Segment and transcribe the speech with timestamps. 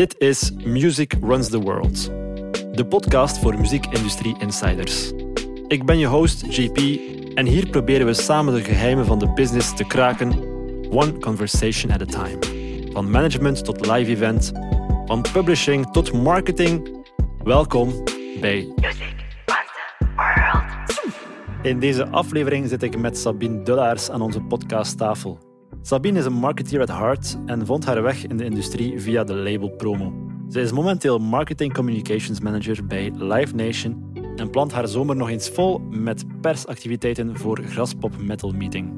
[0.00, 2.04] Dit is Music Runs the World,
[2.76, 5.12] de podcast voor muziekindustrie insiders.
[5.68, 6.78] Ik ben je host JP
[7.34, 10.32] en hier proberen we samen de geheimen van de business te kraken,
[10.90, 12.38] one conversation at a time.
[12.92, 14.52] Van management tot live event,
[15.06, 17.04] van publishing tot marketing.
[17.44, 18.04] Welkom
[18.40, 19.14] bij Music
[19.46, 20.64] runs the world.
[21.62, 25.49] In deze aflevering zit ik met Sabine Dullaars aan onze podcasttafel.
[25.82, 29.34] Sabine is een marketeer at heart en vond haar weg in de industrie via de
[29.34, 30.12] label Promo.
[30.48, 35.48] Zij is momenteel Marketing Communications Manager bij Live Nation en plant haar zomer nog eens
[35.48, 38.92] vol met persactiviteiten voor Graspop Metal Meeting.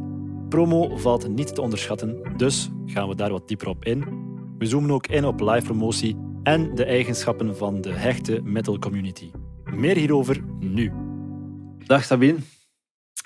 [0.48, 4.05] Promo valt niet te onderschatten, dus gaan we daar wat dieper op in.
[4.59, 9.30] We zoomen ook in op live promotie en de eigenschappen van de hechte metal community.
[9.64, 10.92] Meer hierover nu.
[11.87, 12.39] Dag Sabine,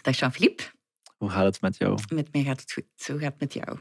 [0.02, 0.75] Dag Jean-Philippe.
[1.16, 1.98] Hoe gaat het met jou?
[2.14, 2.84] Met mij gaat het goed.
[2.94, 3.78] Zo gaat het met jou.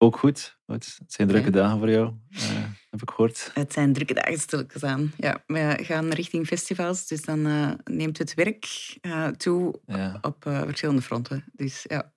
[0.00, 0.58] Ook goed.
[0.66, 2.40] Het zijn drukke dagen voor jou, eh,
[2.90, 3.50] heb ik gehoord.
[3.54, 5.12] Het zijn drukke dagen stilletjes aan.
[5.16, 10.18] Ja, we gaan richting festivals, dus dan eh, neemt het werk eh, toe Ja.
[10.20, 11.44] op verschillende fronten.
[11.52, 12.12] Dus ja.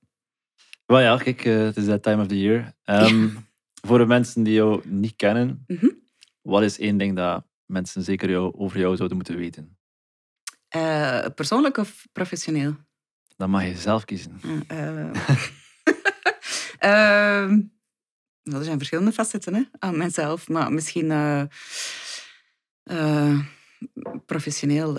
[0.85, 2.73] Wel ja, kijk, het is that time of the year.
[2.83, 3.29] Ehm,
[3.87, 5.87] Voor de mensen die jou niet kennen, Mhm.
[6.41, 9.77] wat is één ding dat mensen zeker jou, over jou zouden moeten weten?
[11.35, 12.75] Persoonlijk of professioneel?
[13.41, 14.39] Dan mag je zelf kiezen.
[16.79, 17.49] Ehm,
[18.43, 21.41] nou, er zijn verschillende facetten hè, aan mijzelf, maar misschien eh,
[22.83, 23.39] eh,
[24.25, 24.97] professioneel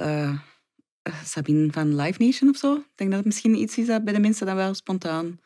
[1.24, 2.74] Sabine van Live Nation of zo.
[2.74, 5.40] Ik denk dat het misschien iets is dat bij de mensen dan wel spontaan...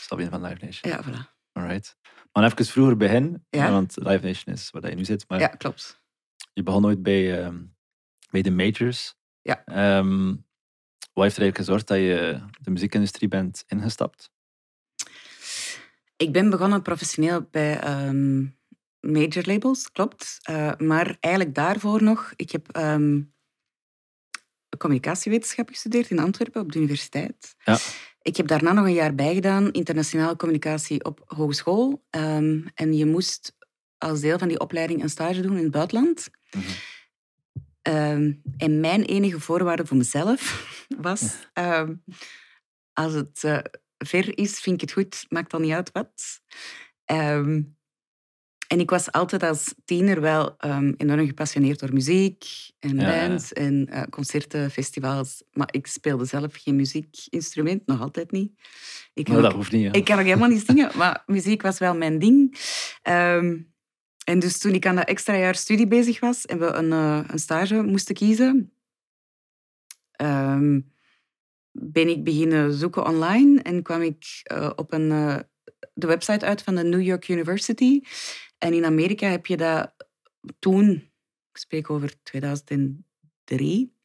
[0.00, 0.92] Sabine van Live Nation.
[0.92, 1.38] Ja, voilà.
[1.52, 1.96] Alright.
[2.32, 3.70] Maar even vroeger begin, Ja.
[3.70, 5.24] want Live Nation is waar je nu zit.
[5.28, 6.02] Maar Ja, klopt.
[6.52, 7.62] je begon ooit bij, ehm,
[8.30, 9.14] bij de majors.
[9.40, 9.64] Ja.
[9.64, 10.34] Ehm,
[11.20, 14.30] wat heeft er eigenlijk gezorgd dat je de muziekindustrie bent ingestapt?
[16.16, 18.40] Ik ben begonnen professioneel bij ehm,
[19.00, 20.38] major labels, klopt.
[20.42, 23.20] Eh, maar eigenlijk daarvoor nog, ik heb ehm,
[24.78, 27.54] communicatiewetenschap gestudeerd in Antwerpen op de universiteit.
[27.64, 27.78] Ja.
[28.22, 32.04] Ik heb daarna nog een jaar bijgedaan, internationale communicatie op hogeschool.
[32.10, 33.56] Ehm, en je moest
[33.98, 36.30] als deel van die opleiding een stage doen in het buitenland.
[36.50, 36.64] Mhm.
[37.90, 40.40] Ehm, en mijn enige voorwaarde voor mezelf
[41.00, 41.94] was, ehm,
[42.92, 43.58] als het eh,
[43.98, 46.40] ver is, vind ik het goed, maakt dan niet uit wat.
[47.04, 47.62] Ehm,
[48.68, 50.54] en ik was altijd als tiener wel
[50.96, 52.44] enorm gepassioneerd door muziek
[52.78, 53.26] en Ja, ja.
[53.28, 55.42] bands en eh, concerten, festivals.
[55.52, 58.52] Maar ik speelde zelf geen muziekinstrument, nog altijd niet.
[59.14, 59.84] Ik kan dat ook- hoeft niet.
[59.86, 59.92] hè.
[59.92, 62.58] ik kan ook helemaal niet zingen, maar muziek was wel mijn ding.
[64.30, 67.20] En dus toen ik aan dat extra jaar studie bezig was en we een, eh,
[67.26, 68.72] een stage moesten kiezen,
[70.10, 70.80] ehm,
[71.72, 75.38] ben ik beginnen zoeken online en kwam ik eh, op een, eh,
[75.94, 78.00] de website uit van de New York University.
[78.58, 79.94] En in Amerika heb je dat
[80.58, 80.90] toen,
[81.52, 83.98] ik spreek over 2003,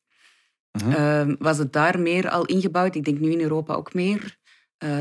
[0.72, 0.92] Mhm.
[0.92, 2.96] Ehm, was het daar meer al ingebouwd.
[2.96, 4.38] Ik denk nu in Europa ook meer.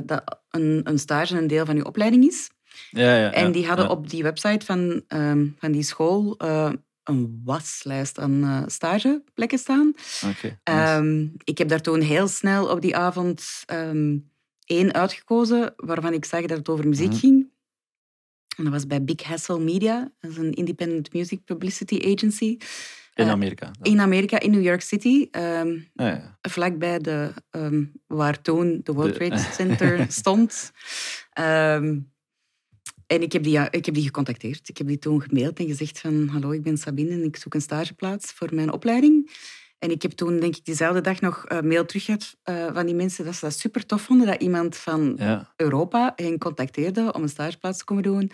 [0.04, 2.50] dat een, een stage een deel van je opleiding is.
[2.90, 6.72] Ja, ja, En die hadden op die website van, ehm, van die school eh,
[7.04, 9.92] een waslijst aan eh, stageplekken staan.
[10.26, 10.58] Oké, nice.
[10.64, 14.18] Ehm, ik heb daar toen heel snel op die avond ehm,
[14.64, 17.18] één uitgekozen, waarvan ik zag dat het over muziek Mhm.
[17.18, 17.52] ging.
[18.56, 22.44] En dat was bij Big Hassle Media, dat is een independent music publicity agency.
[23.14, 23.70] In eh, Amerika.
[23.82, 25.28] In Amerika, in New York City.
[25.30, 26.38] Ehm, Ja, ja.
[26.42, 27.32] vlakbij de,
[28.06, 30.72] waar toen de World De- Trade Center stond.
[33.06, 34.69] En ik heb, die, ja, ik heb die gecontacteerd.
[34.69, 36.28] Ik heb die toen gemaild en gezegd van...
[36.28, 39.31] Hallo, ik ben Sabine en ik zoek een stageplaats voor mijn opleiding.
[39.78, 42.87] En ik heb toen, denk ik, diezelfde dag nog een mail terug gehad eh, van
[42.87, 45.53] die mensen dat ze dat super tof vonden dat iemand van ja.
[45.56, 48.31] Europa hen contacteerde om een stageplaats te komen doen.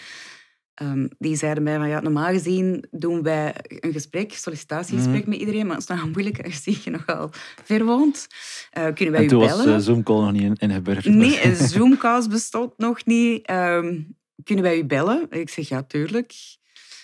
[0.74, 5.28] Ehm, die zeiden mij van ja, normaal gezien doen wij een gesprek, sollicitatiegesprek Mhm.
[5.30, 7.30] met iedereen, maar het is nogal moeilijk aangezien je nogal
[7.64, 8.26] ver woont.
[8.70, 9.76] Eh, kunnen wij En u toen was bellen?
[9.76, 11.14] de Zoom-call nog niet in, ingeburgerd.
[11.14, 13.46] Nee, een Zoomcast bestond nog niet.
[13.46, 13.98] Ehm,
[14.44, 15.26] kunnen wij u bellen?
[15.30, 16.34] Ik zeg ja, tuurlijk.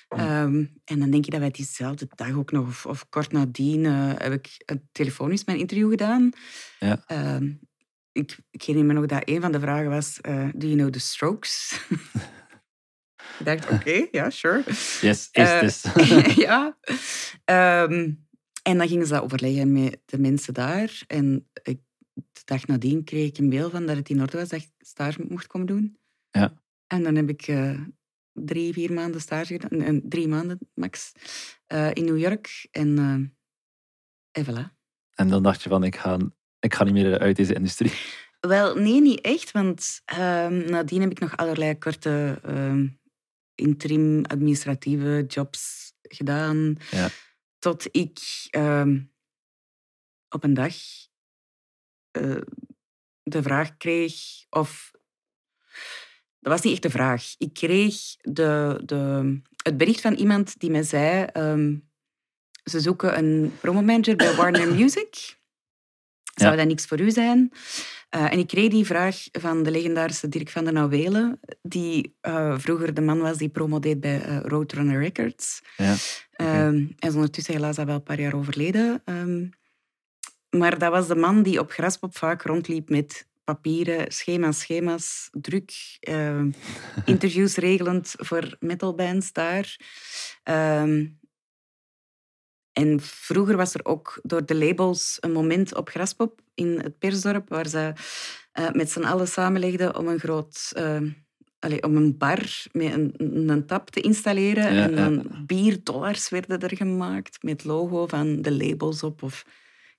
[0.09, 3.87] Ehm, en dan denk je dat wij diezelfde dag ook nog, of, of kort nadien,
[3.87, 6.31] eh, heb ik een telefonisch mijn interview gedaan.
[6.79, 7.03] Ja.
[7.07, 7.53] Ehm,
[8.13, 10.91] ik, ik herinner me nog dat een van de vragen was, eh, do you know
[10.91, 11.81] the strokes?
[13.39, 14.63] ik dacht, oké, ja, sure.
[15.01, 15.85] Yes, is Eh, this.
[16.47, 16.79] ja.
[17.45, 18.13] Ehm,
[18.63, 21.03] en dan gingen ze dat overleggen met de mensen daar.
[21.07, 21.79] En ik,
[22.15, 24.69] de dag nadien kreeg ik een mail van dat het in orde was dat ik
[24.79, 25.99] stage mocht komen doen.
[26.31, 26.65] Ja.
[26.87, 27.81] En dan heb ik eh,
[28.33, 29.81] drie, vier maanden stage gedaan.
[29.81, 31.13] En drie maanden max.
[31.67, 32.69] eh, in New York.
[32.71, 33.35] En, eh
[34.31, 34.75] en voilà.
[35.15, 36.19] En dan dacht je van, ik ga,
[36.59, 37.93] ik ga niet meer uit deze industrie.
[38.41, 39.51] Wel, nee, niet echt.
[39.51, 42.89] Want ehm, nadien heb ik nog allerlei korte ehm,
[43.55, 46.77] interim administratieve jobs gedaan.
[46.91, 47.09] Ja.
[47.59, 48.19] Tot ik
[48.51, 49.01] ehm,
[50.29, 50.75] op een dag
[53.31, 54.15] de vraag kreeg
[54.51, 54.91] of...
[56.47, 57.35] Dat was niet echt de vraag.
[57.39, 61.25] Ik kreeg de, de, het bericht van iemand die mij zei...
[61.33, 61.77] ehm,
[62.65, 65.37] ze zoeken een promomanager bij Warner Music.
[66.35, 66.57] Zou Ja.
[66.57, 67.53] dat niks voor u zijn?
[68.09, 72.59] Eh, en ik kreeg die vraag van de legendarische Dirk van den Nauwelen, die eh,
[72.59, 75.63] vroeger de man was die promo deed bij eh, Roadrunner Records.
[75.77, 75.95] Ja.
[76.31, 79.03] Ehm, hij is ondertussen helaas al wel een paar jaar overleden.
[79.05, 79.49] Ehm,
[80.51, 85.73] maar dat was de man die op Graspop vaak rondliep met papieren, schema's, schema's, druk,
[86.01, 86.51] ehm,
[87.05, 89.81] interviews regelend voor metalbands daar.
[90.43, 91.07] Ehm,
[92.73, 97.49] en vroeger was er ook door de labels een moment op Graspop in het persdorp
[97.49, 97.93] waar ze
[98.53, 100.73] eh, met z'n allen samenlegden om een groot...
[101.59, 103.15] allee, om een bar met een,
[103.49, 104.75] een tap te installeren.
[104.75, 104.97] Ja, en ja.
[104.97, 109.45] dan bierdollars werden er gemaakt met logo van de labels op of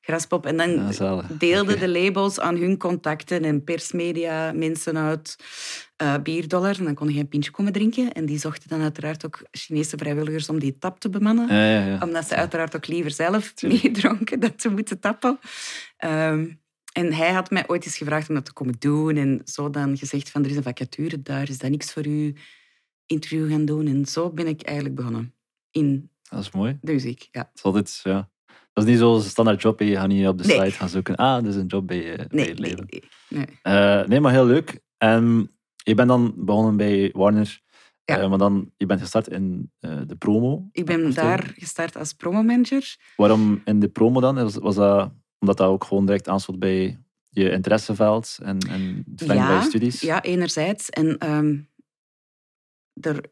[0.08, 0.46] Graspop.
[0.46, 5.36] En dan Ja, deelden de labels aan hun contacten en persmedia, mensen uit
[5.96, 6.78] eh bierdollar.
[6.78, 8.12] En dan kon je een pintje komen drinken.
[8.12, 11.86] En die zochten dan uiteraard ook Chinese vrijwilligers om die tap te bemannen Ja, ja,
[11.86, 12.00] ja.
[12.04, 15.40] omdat ze uiteraard ook liever zelf meedronken dat ze moeten tappen.
[15.98, 16.48] Ehm,
[16.94, 19.16] en hij had mij ooit eens gevraagd om dat te komen doen.
[19.18, 22.36] En zo dan gezegd van, er is een vacature daar, is dat niks voor u?
[23.06, 23.88] Interview gaan doen.
[23.88, 25.34] En zo ben ik eigenlijk begonnen.
[25.72, 26.78] In Dat is mooi.
[26.82, 27.40] de muziek, ja.
[27.40, 28.30] Het is altijd, ja.
[28.78, 29.80] Dat is niet zo'n standaard job.
[29.80, 30.58] Je gaat niet op de Nee.
[30.60, 31.16] site gaan zoeken.
[31.16, 33.04] Ah, dit is een job bij, eh, bij Nee, het nee, nee.
[33.30, 33.46] nee.
[33.62, 34.80] Eh, nee, maar heel leuk.
[34.98, 37.62] En je bent dan begonnen bij Warner.
[38.06, 38.18] Ja.
[38.20, 40.68] Eh, maar dan, je bent gestart in de promo.
[40.72, 42.96] Ik ben daar gestart als promomanager.
[43.16, 44.36] Waarom in de promo dan?
[44.36, 49.28] Was, was dat omdat dat ook gewoon direct aansloot bij je interesseveld en, en het
[49.28, 50.02] bij je studies?
[50.02, 50.90] Ja, enerzijds.
[50.90, 51.56] En ehm,
[53.02, 53.30] er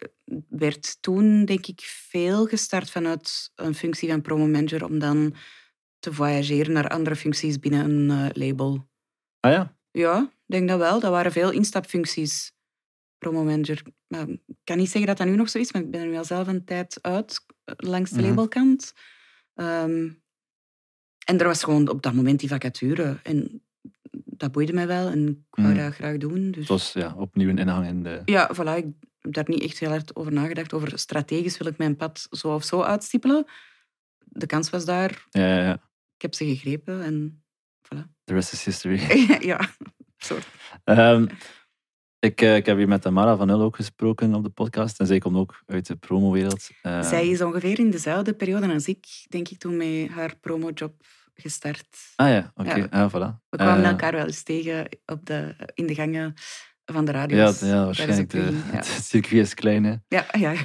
[0.49, 5.35] werd toen, denk ik, veel gestart vanuit een functie van promomanager om dan
[5.99, 8.87] te voyageren naar andere functies binnen een eh, label.
[9.39, 9.77] Ah ja?
[9.91, 10.99] Ja, ik denk dat wel.
[10.99, 12.53] Dat waren veel instapfuncties.
[13.17, 13.81] Promomanager.
[14.07, 16.07] Maar ik kan niet zeggen dat dat nu nog zo is, maar ik ben er
[16.07, 18.27] nu al zelf een tijd uit, eh, langs de Mhm.
[18.27, 18.93] labelkant.
[19.53, 20.09] Ehm,
[21.25, 23.19] en er was gewoon op dat moment die vacature.
[23.23, 23.63] En
[24.25, 25.77] dat boeide mij wel en ik wou Mhm.
[25.83, 26.51] dat graag doen.
[26.51, 26.59] Dus...
[26.59, 28.21] Het was ja, opnieuw een ingang in de...
[28.25, 28.77] Ja, voilà.
[28.85, 28.85] Ik
[29.29, 30.73] daar niet echt heel hard over nagedacht.
[30.73, 33.45] Over strategisch wil ik mijn pad zo of zo uitstippelen.
[34.25, 35.25] De kans was daar.
[35.29, 35.73] Ja, ja, ja.
[36.15, 37.43] Ik heb ze gegrepen en
[37.87, 38.01] voilà.
[38.23, 38.99] The rest is history.
[39.51, 39.69] ja,
[40.17, 40.47] soort.
[40.83, 41.27] Ehm,
[42.19, 44.99] ik, eh, ik heb hier met Tamara van Nul ook gesproken op de podcast.
[44.99, 46.69] En zij komt ook uit de promowereld.
[46.81, 50.93] Eh, Zij is ongeveer in dezelfde periode als ik, denk ik, toen met haar promojob
[51.33, 51.97] gestart.
[52.15, 52.75] Ah ja, oké.
[52.75, 52.85] Ja.
[52.89, 53.39] Ah, voilà.
[53.49, 56.33] We kwamen Eh, elkaar wel eens tegen op de, in de gangen
[56.85, 57.37] van de radio.
[57.37, 58.29] Ja, ja, waarschijnlijk.
[58.29, 58.39] De,
[58.71, 58.75] Ja.
[58.77, 59.95] Het circuit is klein, hè.
[60.07, 60.53] Ja, ja.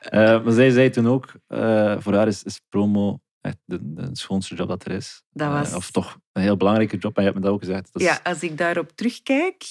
[0.00, 4.08] Eh, maar zij zei toen ook, eh, voor haar is, is promo echt de, de
[4.12, 5.22] schoonste job dat er is.
[5.30, 7.64] Dat Eh, was- of toch een heel belangrijke job, en je hebt me dat ook
[7.64, 7.92] gezegd.
[7.92, 9.64] Dat is- ja, als ik daarop terugkijk...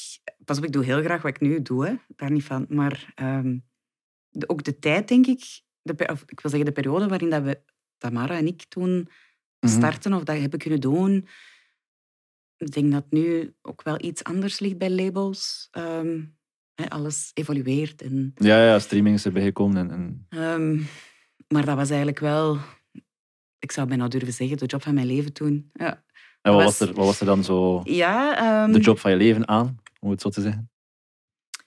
[0.45, 1.93] Pas op, ik doe heel graag wat ik nu doe, hè.
[2.15, 2.65] daar niet van.
[2.69, 3.57] Maar ehm,
[4.29, 5.61] de- ook de tijd, denk ik...
[5.81, 7.61] De, of, ik wil zeggen, de periode waarin dat we,
[7.97, 9.09] Tamara en ik toen
[9.59, 9.71] Mhm.
[9.73, 11.27] starten of dat hebben kunnen doen...
[12.59, 15.67] Ik denk dat nu ook wel iets anders ligt bij labels.
[15.71, 16.21] Ehm,
[16.87, 19.77] alles evolueert en Ja, ja, streaming is erbij gekomen.
[19.77, 20.81] En, en, Ehm,
[21.47, 22.57] maar dat was eigenlijk wel,
[23.59, 25.69] ik zou bijna durven zeggen, de job van mijn leven toen.
[25.73, 26.03] Ja,
[26.41, 29.11] en wat, was- was er, wat was er dan zo ja ehm, de job van
[29.11, 30.71] je leven aan, om het zo te zeggen?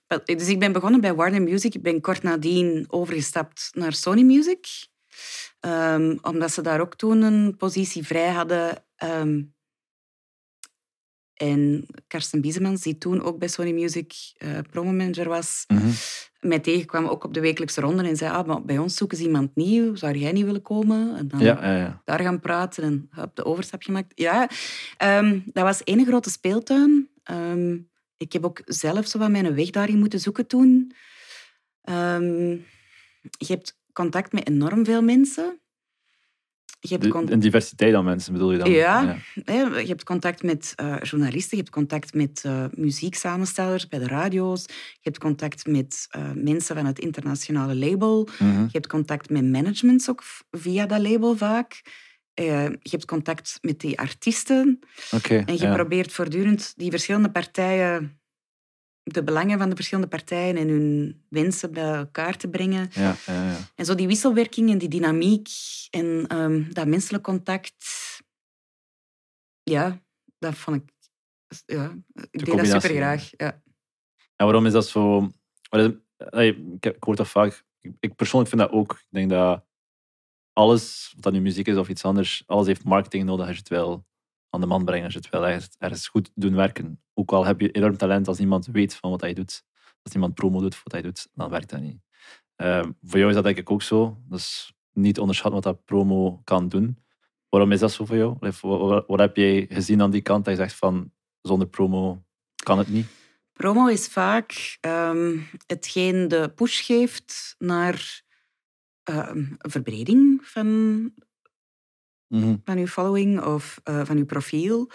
[0.07, 1.75] wel, Dus ik ben begonnen bij Warner Music.
[1.75, 4.67] Ik ben kort nadien overgestapt naar Sony Music.
[6.23, 8.85] Omdat ze daar ook toen een positie vrij hadden.
[11.51, 15.89] En Karsten Biesemans, die toen ook bij Sony Music eh promomanager was, Mhm.
[16.41, 19.23] mij tegenkwam ook op de wekelijkse ronde en zei, ah, maar bij ons zoeken ze
[19.25, 21.17] iemand nieuw, zou jij niet willen komen?
[21.17, 22.03] En dan Ja, ja, ja.
[22.05, 24.13] daar gaan praten en heb de overstap gemaakt.
[24.15, 24.49] Ja,
[24.97, 27.09] ehm, dat was één grote speeltuin.
[27.23, 27.77] Ehm,
[28.17, 30.93] ik heb ook zelf zo wat mijn weg daarin moeten zoeken toen.
[31.83, 32.51] Ehm,
[33.21, 35.61] je hebt contact met enorm veel mensen.
[36.85, 38.71] Je hebt De, con- een diversiteit aan mensen bedoel je dan?
[38.71, 39.17] Ja.
[39.45, 44.07] hè, je hebt contact met eh, journalisten, je hebt contact met eh, muzieksamenstellers bij de
[44.07, 48.61] radio's, je hebt contact met eh, mensen van het internationale label, Mhm.
[48.62, 51.83] je hebt contact met managements ook via dat label vaak.
[52.35, 54.79] Je hebt contact met die artiesten.
[55.29, 55.75] En je ja.
[55.75, 58.21] probeert voortdurend die verschillende partijen,
[59.03, 62.91] de belangen van de verschillende partijen en hun wensen bij elkaar te brengen.
[62.93, 63.57] Ja, ja, ja.
[63.75, 65.49] En zo die wisselwerking en die dynamiek
[65.91, 67.85] en ehm, dat menselijk contact.
[69.63, 70.03] Ja,
[70.39, 70.91] dat vond ik...
[71.67, 73.31] Ja, ik deed dat combinatie, super graag.
[73.37, 73.63] Ja.
[74.37, 75.31] En waarom is dat zo...
[75.69, 75.95] wat
[76.81, 77.65] ik, hoor dat vaak.
[78.01, 78.93] Ik, persoonlijk vind dat ook.
[78.93, 79.65] Ik denk dat
[80.53, 83.61] alles, of dat nu muziek is of iets anders, alles heeft marketing nodig als je
[83.61, 84.07] het wel
[84.55, 85.47] aan de man brengt, als je het wel
[85.79, 87.03] ergens, goed doen werken.
[87.15, 89.65] Ook al heb je enorm talent, als niemand weet van wat hij doet,
[90.03, 92.01] als niemand promo doet voor wat hij doet, dan werkt dat niet.
[92.57, 94.23] Eh, voor jou is dat denk ik ook zo.
[94.29, 96.99] Dus niet onderschatten wat dat promo kan doen.
[97.49, 98.37] Waarom is dat zo voor jou?
[99.07, 102.25] Wat, heb jij gezien aan die kant dat je zegt van zonder promo
[102.65, 103.07] kan het niet?
[103.53, 108.23] Promo is vaak ehm, hetgeen de push geeft naar
[109.03, 111.13] ehm, verbreding van,
[112.65, 114.91] van uw following of eh, van uw profiel.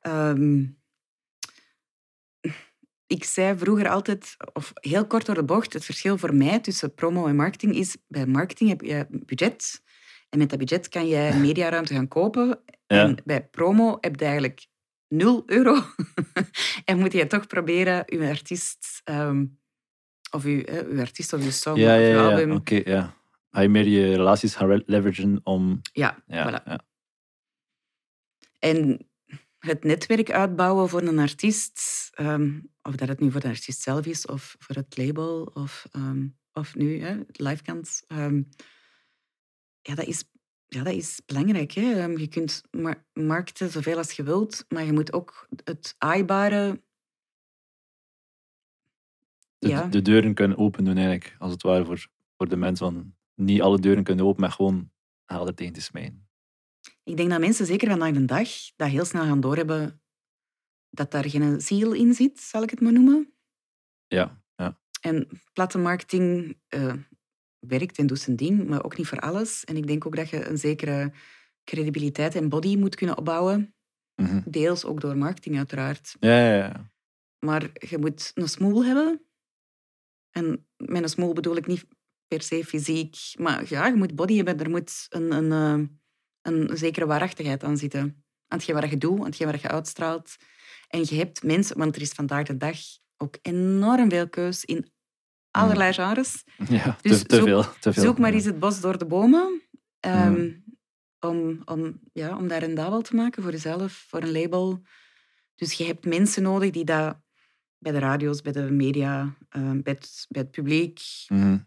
[0.00, 0.64] Ehm,
[3.06, 6.94] ik zei vroeger altijd, of heel kort door de bocht, het verschil voor mij tussen
[6.94, 9.82] promo en marketing is, bij marketing heb je budget.
[10.28, 12.60] En met dat budget kan je mediaruimte gaan kopen.
[12.86, 13.02] Ja.
[13.02, 14.66] En bij promo heb je eigenlijk
[15.08, 15.78] 0 euro.
[16.84, 19.44] en moet je toch proberen je artiest, ehm,
[20.30, 22.28] of je, uw artiest of je song Ja, of je ja.
[22.28, 22.52] album.
[23.50, 25.80] Ga je meer je relaties gaan leveragen om...
[25.92, 26.64] Ja, Ja, voilà.
[26.64, 26.80] ja.
[28.58, 29.08] En
[29.58, 34.06] het netwerk uitbouwen voor een artiest, ehm, of dat het nu voor de artiest zelf
[34.06, 38.42] is of voor het label of, ehm, of nu hè, livekant, ehm,
[39.80, 40.24] ja, dat is,
[40.66, 41.72] ja, dat is belangrijk.
[41.72, 42.04] Hè?
[42.04, 46.82] Je kunt mar- markten zoveel als je wilt, maar je moet ook het aaibare...
[49.58, 49.86] de, Ja.
[49.86, 52.92] de deuren kunnen open doen eigenlijk, als het ware voor, voor de mensen.
[52.92, 54.90] Van, niet alle deuren kunnen open met gewoon
[55.24, 56.28] helder tegen te smijten.
[57.04, 60.02] Ik denk dat mensen, zeker vandaag de dag, dat heel snel gaan doorhebben
[60.90, 63.34] dat daar geen ziel in zit, zal ik het maar noemen.
[64.06, 64.80] Ja, ja.
[65.00, 66.94] En platte marketing eh,
[67.58, 69.64] werkt en doet zijn ding, maar ook niet voor alles.
[69.64, 71.12] En ik denk ook dat je een zekere
[71.64, 73.74] credibiliteit en body moet kunnen opbouwen.
[74.14, 74.42] Mhm.
[74.50, 76.16] Deels ook door marketing, uiteraard.
[76.20, 76.90] ja, ja, ja.
[77.38, 79.24] Maar je moet een smoel hebben.
[80.30, 81.86] En met een smoel bedoel ik niet
[82.30, 83.16] per se fysiek.
[83.38, 84.58] Maar ja, je moet body hebben.
[84.60, 85.86] Er moet een, een, eh,
[86.52, 88.00] een zekere waarachtigheid aan zitten.
[88.48, 90.36] Aan hetgeen wat je doet, aan hetgeen wat je uitstraalt.
[90.88, 92.76] En je hebt mensen, want er is vandaag de dag
[93.16, 94.92] ook enorm veel keus in
[95.50, 96.44] allerlei genres.
[96.68, 97.64] ja Dus te, te zoek- veel.
[97.80, 98.02] Te veel.
[98.02, 99.62] Zoek maar eens het bos door de bomen.
[100.00, 100.50] ehm, Mhm.
[101.20, 104.82] om, om, ja, om daar rendabel te maken voor jezelf, voor een label.
[105.54, 107.16] Dus je hebt mensen nodig die dat
[107.78, 111.58] bij de radio's, bij de media, ehm, bij, het, bij het publiek, Mhm.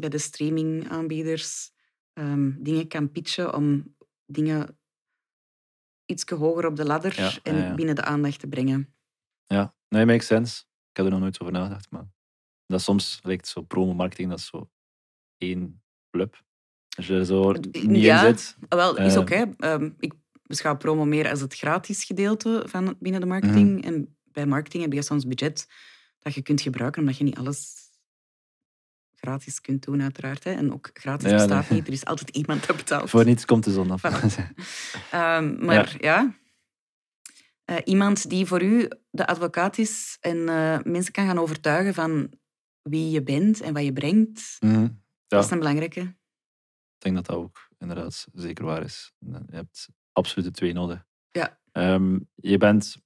[0.00, 1.70] Bij de streamingaanbieders
[2.12, 4.78] ehm, dingen kan pitchen om dingen
[6.04, 7.74] iets hoger op de ladder Ja, en ja, ja.
[7.74, 8.94] binnen de aandacht te brengen.
[9.46, 10.62] Ja, nee, makes sense.
[10.90, 12.08] Ik heb er nog nooit over nagedacht, maar
[12.66, 14.70] dat soms lijkt zo promo-marketing, dat is zo
[15.36, 16.44] één club.
[16.96, 18.26] Als je er zo niet Ja.
[18.26, 18.56] in zit.
[18.68, 19.20] Wel, is Eh.
[19.20, 19.44] ook, hè.
[19.56, 23.76] Ehm, ik beschouw promo meer als het gratis gedeelte van binnen de marketing.
[23.78, 23.86] Mhm.
[23.86, 25.66] En bij marketing heb je soms budget
[26.18, 27.87] dat je kunt gebruiken, omdat je niet alles
[29.20, 30.44] gratis kunt doen, uiteraard.
[30.44, 30.50] Hè.
[30.52, 31.78] En ook gratis Ja, bestaat nee.
[31.78, 31.86] niet.
[31.88, 33.10] Er is altijd iemand dat betaalt.
[33.14, 34.02] Voor niets komt de zon af.
[35.10, 36.34] Ehm, maar ja,
[37.64, 42.32] Eh, iemand die voor u de advocaat is en eh, mensen kan gaan overtuigen van
[42.82, 44.88] wie je bent en wat je brengt, Mhm.
[45.26, 46.00] dat is een belangrijke.
[46.00, 46.14] Ik
[46.98, 49.12] denk dat dat ook inderdaad zeker waar is.
[49.18, 51.04] Je hebt absoluut de twee nodig.
[51.30, 51.60] Ja.
[51.72, 52.96] Ehm, je bent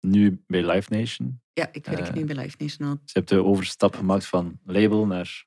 [0.00, 1.42] nu bij Live Nation.
[1.52, 2.14] Ja, ik werk Eh.
[2.14, 2.94] nu bij Live National.
[3.02, 5.44] Dus je hebt de overstap gemaakt van label naar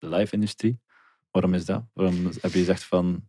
[0.00, 0.80] de live-industrie.
[1.30, 1.84] Waarom is dat?
[1.92, 3.28] Waarom heb je gezegd van,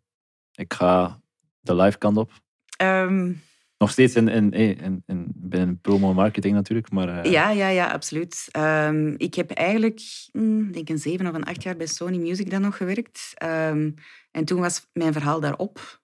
[0.54, 1.22] ik ga
[1.60, 2.32] de live kant op?
[2.78, 3.34] Ehm,
[3.78, 7.08] Nog steeds in, in, in, in, binnen promo-marketing natuurlijk, maar...
[7.24, 8.48] eh, Ja, ja, ja, absoluut.
[8.52, 10.00] Ehm, ik heb eigenlijk,
[10.32, 13.32] hm, denk een zeven of een acht jaar bij Sony Music dan nog gewerkt.
[13.36, 13.92] Ehm,
[14.32, 16.00] en toen was mijn verhaal daarop.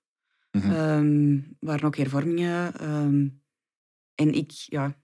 [0.52, 2.74] Ehm waren ook hervormingen.
[4.16, 5.00] en ik, ja,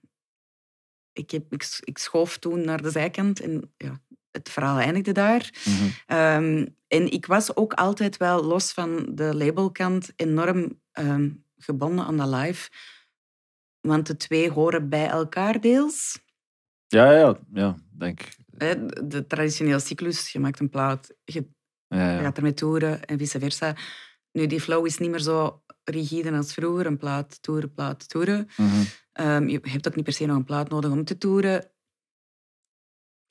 [1.12, 4.00] ik, heb, ik, ik schoof toen naar de zijkant en ja,
[4.34, 5.50] het verhaal eindigde daar.
[5.64, 5.88] Mhm.
[6.06, 12.16] Ehm, en ik was ook altijd wel los van de labelkant enorm ehm, gebonden aan
[12.16, 12.70] dat live.
[13.80, 16.22] Want de twee horen bij elkaar deels.
[16.86, 18.20] Ja, ja, ja, denk.
[18.46, 21.48] De, de traditionele cyclus, je maakt een plaat, je
[21.88, 22.20] Ja, ja.
[22.20, 23.76] gaat ermee toeren en vice versa.
[24.32, 26.86] Nu, die flow is niet meer zo rigide als vroeger.
[26.86, 28.48] Een plaat, toeren, plaat, toeren.
[28.56, 28.82] Mhm.
[29.12, 31.70] Ehm, je hebt ook niet per se nog een plaat nodig om te toeren.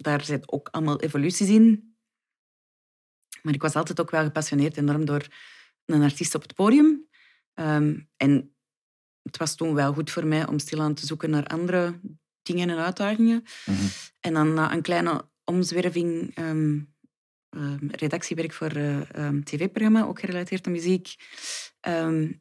[0.04, 1.96] Daar zit ook allemaal evoluties in.
[3.42, 5.28] Maar ik was altijd ook wel gepassioneerd enorm door
[5.86, 7.08] een artiest op het podium.
[7.54, 8.56] Ehm, en
[9.22, 12.00] het was toen wel goed voor mij om stilaan te zoeken naar andere
[12.42, 13.44] dingen en uitdagingen.
[13.66, 13.86] Mhm.
[14.20, 16.80] En dan na een kleine omzwerving, ehm,
[17.50, 21.16] ehm, redactiewerk voor ehm, tv-programma, ook gerelateerd aan muziek,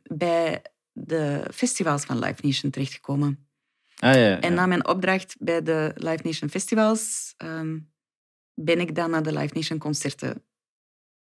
[0.02, 3.51] bij de festivals van Live Nation terechtgekomen.
[4.02, 4.54] Ah, ja, ja, En ja.
[4.56, 7.78] na mijn opdracht bij de Live Nation Festivals ehm,
[8.54, 10.44] ben ik dan naar de Live Nation concerten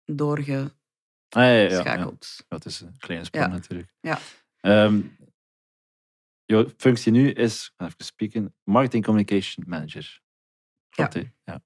[0.06, 0.74] doorgeschakeld.
[1.30, 2.12] Ah, ja, ja, ja, ja.
[2.48, 3.52] Dat is een kleine sprong Ja.
[3.52, 3.94] natuurlijk.
[4.00, 4.20] Ja.
[4.60, 5.02] Ehm,
[6.46, 10.22] jouw functie nu is, even spieken, Marketing Communication Manager.
[10.90, 11.24] Klopt, hè?
[11.44, 11.62] ja.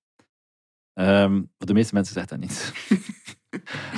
[0.94, 2.72] Ehm, voor de meeste mensen zegt dat niet.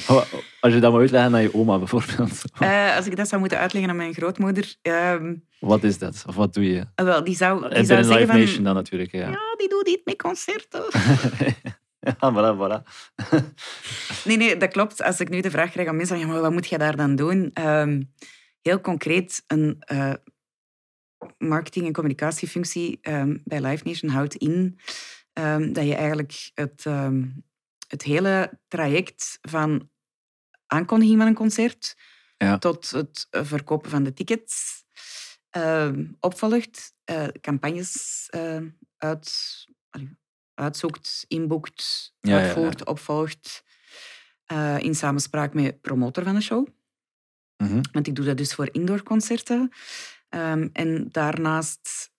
[0.08, 0.28] Wat-
[0.62, 2.42] Als je dat moet uitleggen aan je oma bijvoorbeeld.
[2.60, 6.24] Eh, als ik dat zou moeten uitleggen aan mijn grootmoeder, ehm, Wat is dat?
[6.28, 6.86] Of wat doe je?
[6.96, 8.40] ah, wel, die zou, die En zou Live van...
[8.40, 9.12] Nation dan natuurlijk.
[9.12, 10.84] Ja, Ja, die doet iets met concerten.
[12.08, 12.84] ja voilà, voilà.
[14.24, 15.04] Nee, nee, dat klopt.
[15.04, 17.16] Als ik nu de vraag krijg aan mensen, ja, maar wat moet je daar dan
[17.16, 17.50] doen?
[17.54, 18.02] Ehm,
[18.62, 20.14] heel concreet, een eh,
[21.38, 24.80] marketing- en communicatiefunctie ehm, bij Live Nation houdt in
[25.72, 26.86] dat je eigenlijk het,
[27.88, 29.90] het hele traject van
[30.66, 31.98] aankondiging van een concert
[32.38, 32.58] Ja.
[32.58, 34.84] tot het verkopen van de tickets
[35.50, 39.66] ehm, opvolgt, eh, campagnes ehm, uit,
[40.54, 43.64] uitzoekt, inboekt, Ja, uitvoert, opvolgt.
[44.46, 46.68] eh, in samenspraak met promotor van de show.
[47.58, 47.82] Mhm.
[47.92, 49.72] Want ik doe dat dus voor indoorconcerten.
[50.30, 52.12] Ehm, en daarnaast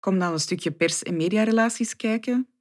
[0.00, 2.51] komt dan een stukje pers- en mediarelaties kijken.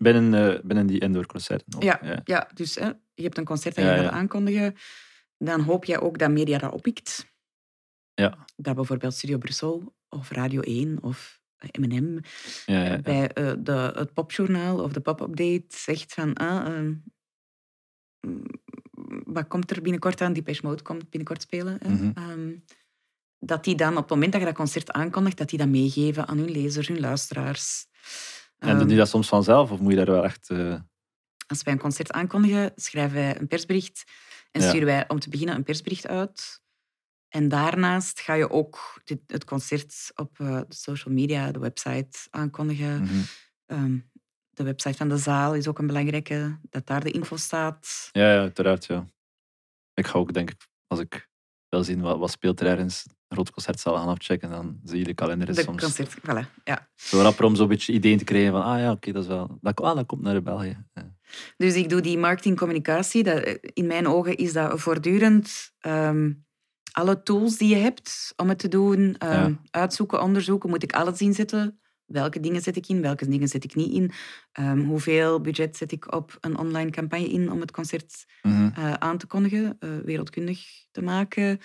[0.00, 1.74] Binnen, eh, binnen die indoor concerten.
[1.76, 2.20] ook, Ja, ja.
[2.24, 4.16] ja dus hè, je hebt een concert dat Ja, je gaat ja.
[4.18, 4.74] aankondigen.
[5.38, 7.32] Dan hoop je ook dat media dat oppikt.
[8.14, 8.46] Ja.
[8.56, 11.40] Dat bijvoorbeeld Studio Brussel of Radio 1 of
[11.78, 12.18] M&M
[12.66, 13.00] Ja, ja, ja.
[13.00, 16.34] bij de, het popjournaal of de pop-update zegt van...
[16.34, 16.94] Ah, ehm,
[18.20, 18.44] mm,
[19.24, 20.32] wat komt er binnenkort aan?
[20.32, 21.78] Depeche Mode komt binnenkort spelen.
[21.82, 21.88] hè.
[21.88, 22.10] Mhm.
[22.14, 22.54] Ehm,
[23.38, 26.26] dat die dan, op het moment dat je dat concert aankondigt, dat die dat meegeven
[26.26, 27.86] aan hun lezers, hun luisteraars.
[28.64, 29.70] En doen Ehm, die dat soms vanzelf?
[29.70, 30.50] Of moet je daar wel echt...
[30.50, 30.80] eh,
[31.46, 34.04] als wij een concert aankondigen, schrijven wij een persbericht
[34.50, 34.68] en Ja.
[34.68, 36.62] sturen wij om te beginnen een persbericht uit.
[37.28, 42.18] En daarnaast ga je ook dit- het concert op eh, de social media, de website
[42.30, 43.02] aankondigen.
[43.02, 43.14] mhm.
[43.66, 43.98] Ehm,
[44.50, 48.08] de website van de zaal is ook een belangrijke, dat daar de info staat.
[48.12, 49.06] Ja, ja, uiteraard, ja.
[49.94, 51.28] Ik ga ook, denk ik, als ik
[51.74, 55.04] wil zien wat, wat speelt er ergens, een groot concertzaal gaan afchecken, dan zie je
[55.04, 56.88] de kalender De soms concert, voilà, ja.
[56.94, 59.58] zo rapper om zo'n beetje ideeën te krijgen van, ah ja, oké, dat is wel...
[59.60, 60.84] Dat, ah, dat komt naar België.
[60.94, 61.12] Ja.
[61.56, 63.22] Dus ik doe die marketingcommunicatie.
[63.22, 66.32] Dat, in mijn ogen is dat voortdurend ehm,
[66.92, 69.14] alle tools die je hebt om het te doen.
[69.18, 69.58] ehm, Ja.
[69.70, 71.78] Uitzoeken, onderzoeken, moet ik alles inzetten?
[72.14, 74.10] Welke dingen zet ik in, welke dingen zet ik niet in?
[74.52, 78.70] Ehm, hoeveel budget zet ik op een online campagne in om het concert Mhm.
[78.74, 81.60] eh, aan te kondigen, eh, wereldkundig te maken?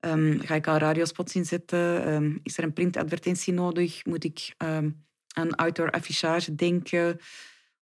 [0.00, 2.04] Ehm, ga ik al radiospots inzetten?
[2.04, 4.04] Ehm, is er een printadvertentie nodig?
[4.04, 4.54] Moet ik
[5.34, 7.18] aan outdoor affichage denken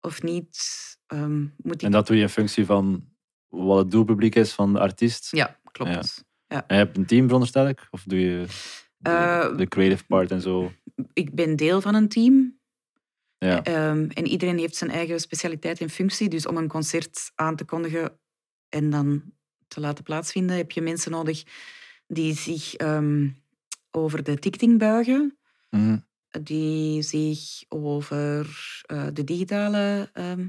[0.01, 0.59] of niet?
[1.57, 1.83] Moet ik...
[1.83, 3.05] En dat doe je in functie van
[3.49, 5.29] wat het doelpubliek is van de artiest.
[5.31, 6.25] Ja, klopt.
[6.49, 7.87] En je hebt een team, veronderstel ik?
[7.91, 8.45] Of doe je
[9.05, 10.73] de, Eh, de creative part en zo?
[11.13, 12.59] Ik ben deel van een team.
[13.39, 13.63] Ja.
[13.63, 16.29] Ehm, en iedereen heeft zijn eigen specialiteit en functie.
[16.29, 18.19] Dus om een concert aan te kondigen
[18.69, 19.23] en dan
[19.69, 21.43] te laten plaatsvinden, heb je mensen nodig
[22.07, 23.29] die zich ehm,
[23.91, 25.39] over de ticketing buigen.
[25.71, 25.99] Mhm.
[26.43, 28.51] Die zich over
[28.87, 30.49] eh, de digitale ehm,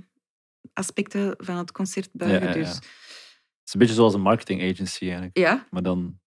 [0.73, 2.41] aspecten van het concert buigen.
[2.41, 2.53] ja, ja.
[2.53, 2.83] Dus Het
[3.65, 5.37] is een beetje zoals een marketing agency eigenlijk.
[5.37, 6.19] ja, Maar dan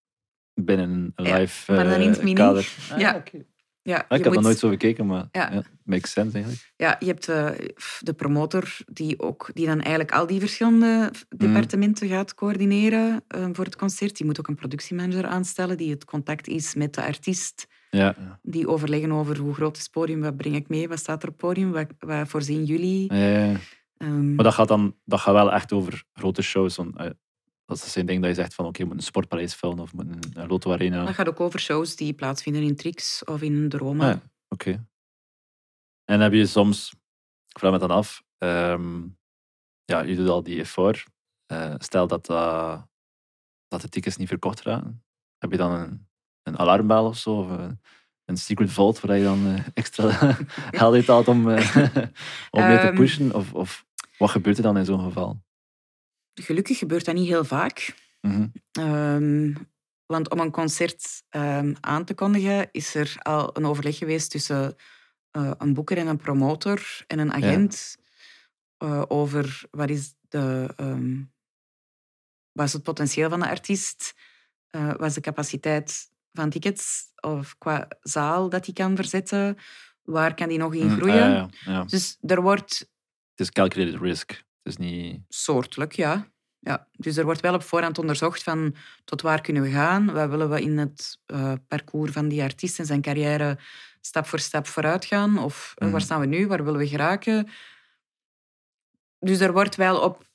[0.65, 2.35] binnen een Ja, live maar dan eh, in het mini.
[2.35, 2.69] kader.
[2.93, 3.15] Ah, Ja.
[3.17, 3.39] oké.
[3.83, 5.53] ja Ah, ik heb moet- dat nooit zo gekeken, maar Ja.
[5.53, 5.63] ja.
[5.85, 6.73] makes sense eigenlijk.
[6.77, 7.51] Ja, je hebt eh,
[8.01, 11.47] de promotor die, ook, die dan eigenlijk al die verschillende Mhm.
[11.47, 14.17] departementen gaat coördineren eh, voor het concert.
[14.17, 17.67] Die moet ook een productiemanager aanstellen die het contact is met de artiest.
[17.91, 18.39] Ja, ja.
[18.43, 21.29] Die overleggen over hoe groot is het podium, wat breng ik mee, wat staat er
[21.29, 23.15] op het podium, wat, wat voorzien jullie.
[23.15, 23.57] Ja, ja, ja.
[23.97, 26.77] Ehm, Maar dat gaat dan dat gaat wel echt over grote shows.
[26.77, 27.11] Want, eh,
[27.69, 29.93] dat is een ding dat je zegt van oké, je moet een sportpaleis vullen of
[29.93, 31.05] moet een, Lotto Arena.
[31.05, 34.05] Dat gaat ook over shows die plaatsvinden in Trix of in de Roma.
[34.11, 34.23] Ah, ja.
[34.49, 34.87] Oké.
[36.05, 36.93] En heb je soms,
[37.49, 39.03] ik vraag me dan af, ehm,
[39.85, 41.05] ja, je doet al die effort.
[41.47, 42.83] Eh, stel dat, eh,
[43.69, 45.05] dat de tickets niet verkocht raken.
[45.39, 46.07] Heb je dan een,
[46.43, 47.39] een alarmbel of zo?
[47.39, 47.81] Of een,
[48.25, 50.11] een secret vault waar je dan eh, extra
[50.79, 51.37] geld uithaalt om,
[52.57, 52.97] om mee te Ehm.
[52.97, 53.35] pushen?
[53.35, 53.87] Of, of
[54.19, 55.43] wat gebeurt er dan in zo'n geval?
[56.43, 57.95] Gelukkig gebeurt dat niet heel vaak.
[58.21, 58.47] Mhm.
[58.73, 59.53] Ehm,
[60.07, 64.77] want om een concert ehm, aan te kondigen, is er al een overleg geweest tussen
[65.31, 67.97] eh, een boeker en een promotor en een agent
[68.77, 71.23] eh, over wat is, de, ehm,
[72.53, 74.15] wat is het potentieel van de artiest,
[74.71, 79.57] eh, wat is de capaciteit van tickets of qua zaal dat hij kan verzetten,
[80.03, 81.23] waar kan die nog in groeien.
[81.23, 81.85] ah, ja, ja.
[81.85, 82.79] Dus er wordt
[83.31, 84.45] Het is calculated risk.
[84.63, 85.21] Het is niet...
[85.29, 86.31] Soortelijk, ja.
[86.59, 86.89] ja.
[86.93, 90.51] Dus er wordt wel op voorhand onderzocht van tot waar kunnen we gaan, wat willen
[90.51, 93.59] we in het eh, parcours van die artiest en zijn carrière
[94.01, 96.05] stap voor stap vooruit gaan, of eh, waar Mhm.
[96.05, 97.49] staan we nu, waar willen we geraken.
[99.19, 100.27] Dus er wordt wel op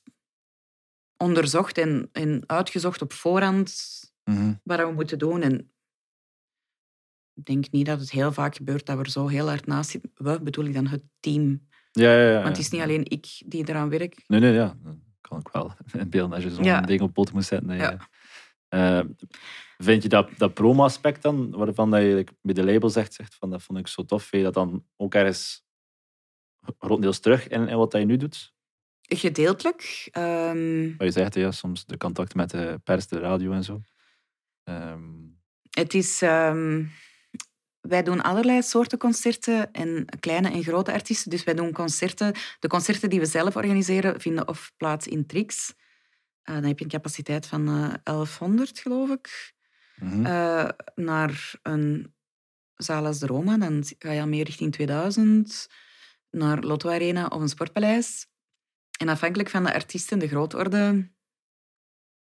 [1.16, 4.54] onderzocht en, en uitgezocht op voorhand Mhm.
[4.62, 5.42] wat we moeten doen.
[5.42, 5.72] En
[7.34, 9.90] ik denk niet dat het heel vaak gebeurt dat we er zo heel hard naast
[9.90, 10.10] zitten.
[10.14, 11.68] We bedoel ik dan het team.
[11.96, 12.34] Ja, ja, ja.
[12.34, 14.22] Want het is niet alleen ik die eraan werk.
[14.26, 14.76] Nee, nee, ja.
[14.82, 16.80] Dat kan ik wel in beeld als je zo'n Ja.
[16.80, 17.76] ding op pot moet zetten.
[17.76, 18.08] Ja.
[18.68, 19.00] Eh,
[19.78, 23.50] vind je dat, dat promo-aspect dan, waarvan dat je bij de label zegt, zegt van
[23.50, 25.64] dat vond ik zo tof, vind je dat dan ook ergens
[26.78, 28.52] grotendeels terug in, in wat je nu doet?
[29.08, 30.08] Gedeeltelijk.
[30.98, 33.80] Wat je zegt, ja, soms de contacten met de pers, de radio en zo.
[34.64, 35.02] Ehm,
[35.70, 36.22] Het is...
[36.22, 36.84] ehm,
[37.88, 41.30] wij doen allerlei soorten concerten, en kleine en grote artiesten.
[41.30, 42.34] Dus wij doen concerten.
[42.58, 45.74] De concerten die we zelf organiseren vinden of plaats in Trix.
[46.42, 49.54] Eh, dan heb je een capaciteit van eh 1100, geloof ik.
[49.96, 50.26] mhm.
[50.26, 52.14] Eh, naar een
[52.74, 55.68] zaal als de Roma, dan ga je al meer richting 2000.
[56.30, 58.26] Naar Lotto Arena of een sportpaleis.
[58.98, 61.10] En afhankelijk van de artiesten, de grootorde,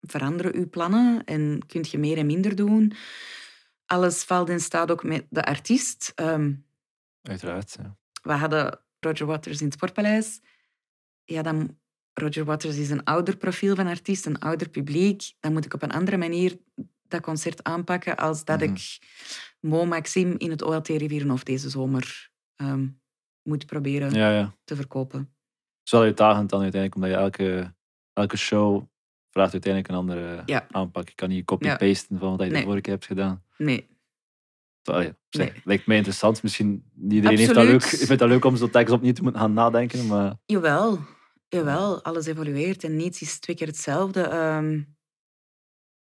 [0.00, 2.92] veranderen uw plannen en kunt je meer en minder doen.
[3.90, 6.12] Alles valt in staat ook met de artiest.
[6.14, 6.52] Ehm,
[7.22, 7.96] Uiteraard, ja.
[8.22, 10.40] we hadden Roger Waters in het Sportpaleis.
[11.24, 11.78] Ja, dan,
[12.12, 15.32] Roger Waters is een ouder profiel van artiest, een ouder publiek.
[15.40, 16.58] Dan moet ik op een andere manier
[17.08, 18.70] dat concert aanpakken als dat Mhm.
[18.72, 18.98] ik
[19.60, 22.88] Mo Maxime in het OLT Rivierenhof deze zomer ehm,
[23.42, 24.54] moet proberen Ja, ja.
[24.64, 25.18] te verkopen.
[25.20, 27.74] Het is wel uitdagend dan uiteindelijk, omdat je elke,
[28.12, 28.84] elke show
[29.30, 30.66] vraagt uiteindelijk een andere Ja.
[30.70, 31.08] aanpak.
[31.08, 32.60] Je kan niet copy-pasten van wat je Nee.
[32.60, 33.44] de vorige keer hebt gedaan.
[33.56, 33.88] Nee,
[34.84, 35.62] Allee, op zich, Nee.
[35.64, 36.42] Lijkt mij interessant.
[36.42, 38.04] Misschien iedereen heeft dat, leuk, Absoluut.
[38.06, 40.06] vindt dat leuk om zo'n tekst opnieuw te moeten gaan nadenken.
[40.06, 40.98] Maar jawel.
[41.48, 44.22] Jawel, alles evolueert en niets is twee keer hetzelfde.
[44.22, 44.80] Ehm,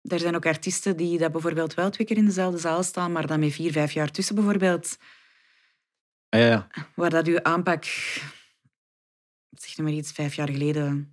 [0.02, 3.28] er zijn ook artiesten die dat bijvoorbeeld wel twee keer in dezelfde zaal staan, maar
[3.28, 4.97] dan met vier, vijf jaar tussen bijvoorbeeld.
[6.30, 6.67] ah, ja, ja.
[6.95, 7.84] waar dat uw aanpak,
[9.49, 11.12] zeg maar iets, vijf jaar geleden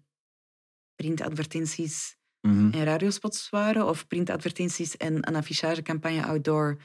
[1.04, 2.70] printadvertenties Mhm.
[2.72, 6.76] en radiospots waren, of printadvertenties en een affichagecampagne outdoor.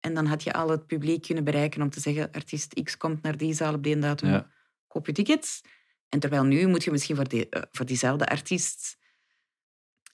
[0.00, 3.22] En dan had je al het publiek kunnen bereiken om te zeggen, artiest X komt
[3.22, 4.50] naar die zaal op die datum, Ja.
[4.86, 5.60] koop je tickets.
[6.08, 8.96] En terwijl nu moet je misschien voor, die, eh, voor diezelfde artiest,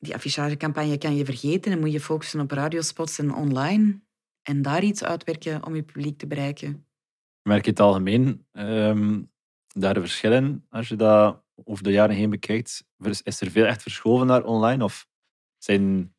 [0.01, 4.01] die affichagecampagne kan je vergeten en moet je focussen op radiospots en online.
[4.43, 6.87] En daar iets uitwerken om je publiek te bereiken.
[7.43, 9.23] Merk je het algemeen ehm,
[9.73, 12.85] daar een verschil in als je dat over de jaren heen bekijkt?
[13.23, 14.85] Is er veel echt verschoven naar online?
[14.85, 15.07] Of
[15.59, 16.15] zijn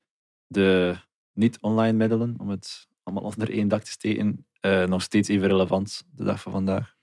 [0.47, 0.95] de
[1.33, 6.03] niet-online middelen, om het allemaal onder één dak te steken, eh, nog steeds even relevant
[6.15, 6.95] de dag van vandaag?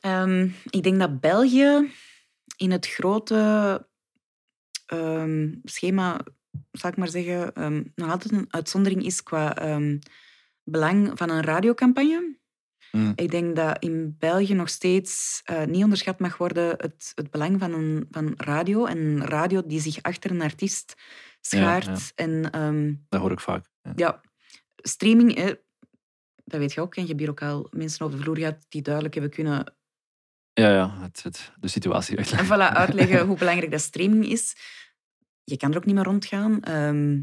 [0.00, 1.90] Ehm, ik denk dat België
[2.56, 3.88] in het grote
[4.86, 6.20] ehm, schema,
[6.70, 9.54] zal ik maar zeggen, ehm, nog altijd een uitzondering is qua
[10.64, 12.39] belang van een radiocampagne.
[12.92, 13.12] Mm.
[13.16, 17.58] Ik denk dat in België nog steeds eh, niet onderschat mag worden het, het belang
[17.60, 18.84] van, een, van radio.
[18.86, 20.94] En radio die zich achter een artiest
[21.40, 21.86] schaart.
[21.86, 22.24] ja.
[22.24, 23.66] En ehm, Dat hoor ik vaak.
[23.82, 23.92] Ja.
[23.96, 24.20] ja,
[24.76, 25.46] streaming, eh,
[26.44, 26.94] dat weet je ook.
[26.96, 29.74] En je hebt hier ook al mensen over de vloer gehad die duidelijk hebben kunnen
[30.52, 32.46] Ja, ja het, het, de situatie En uitleggen.
[32.56, 34.56] voilà, uitleggen hoe belangrijk dat streaming is.
[35.44, 36.62] Je kan er ook niet meer rondgaan.
[36.62, 37.20] ehm,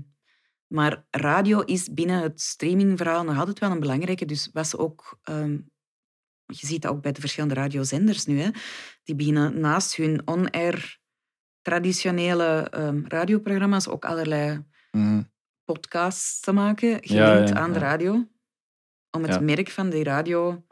[0.67, 4.25] maar radio is binnen het streamingverhaal nog altijd wel een belangrijke.
[4.25, 5.19] Dus was ook...
[5.23, 5.57] ehm,
[6.45, 8.39] je ziet dat ook bij de verschillende radiozenders nu.
[8.39, 8.49] Hè,
[9.03, 10.99] die beginnen naast hun on-air
[11.61, 15.21] traditionele ehm, radioprogramma's ook allerlei Mhm.
[15.63, 18.27] podcasts te maken, gelinkt ja, aan de radio.
[19.11, 20.65] Om het merk van die radio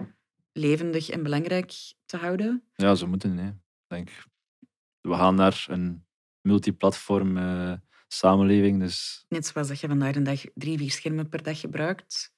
[0.51, 1.73] levendig en belangrijk
[2.05, 2.63] te houden.
[2.73, 3.37] Ja, zo moeten.
[3.37, 3.51] Hè.
[3.87, 4.09] Denk,
[5.01, 6.05] we gaan naar een
[6.41, 7.73] multiplatform eh,
[8.17, 8.79] samenleving.
[8.79, 12.33] Dus, Net zoals dat je vandaag de dag drie, vier schermen per dag gebruikt.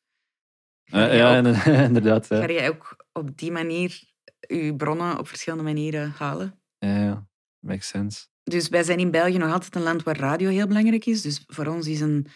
[0.83, 1.45] je ja, ook-
[1.89, 2.27] inderdaad.
[2.27, 2.39] Ja.
[2.41, 4.03] Ga je ook op die manier
[4.39, 6.59] je bronnen op verschillende manieren halen?
[6.77, 7.27] Ja, ja,
[7.59, 8.25] makes sense.
[8.43, 11.21] Dus wij zijn in België nog altijd een land waar radio heel belangrijk is.
[11.21, 12.27] Dus voor ons is een,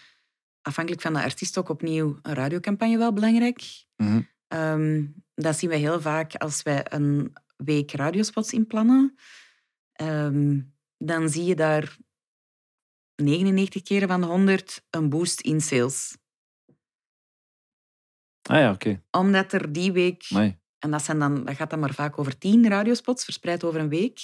[0.62, 3.62] afhankelijk van de artiest ook opnieuw een radiocampagne wel belangrijk.
[3.98, 4.22] Mhm.
[4.48, 9.16] Ehm, dat zien we heel vaak als wij een week radiospots inplannen.
[9.92, 10.60] Ehm,
[10.98, 11.98] dan zie je daar
[13.16, 16.18] 99 keren van de 100 een boost in sales.
[18.42, 19.02] Ah ja, oké.
[19.12, 20.60] Omdat er die week Amai.
[20.80, 23.90] En dat, zijn dan, dat gaat dan maar vaak over tien radiospots, verspreid over een
[23.90, 24.20] week,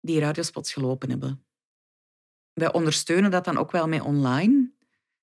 [0.00, 1.44] die radiospots gelopen hebben.
[2.52, 4.74] Wij ondersteunen dat dan ook wel met online.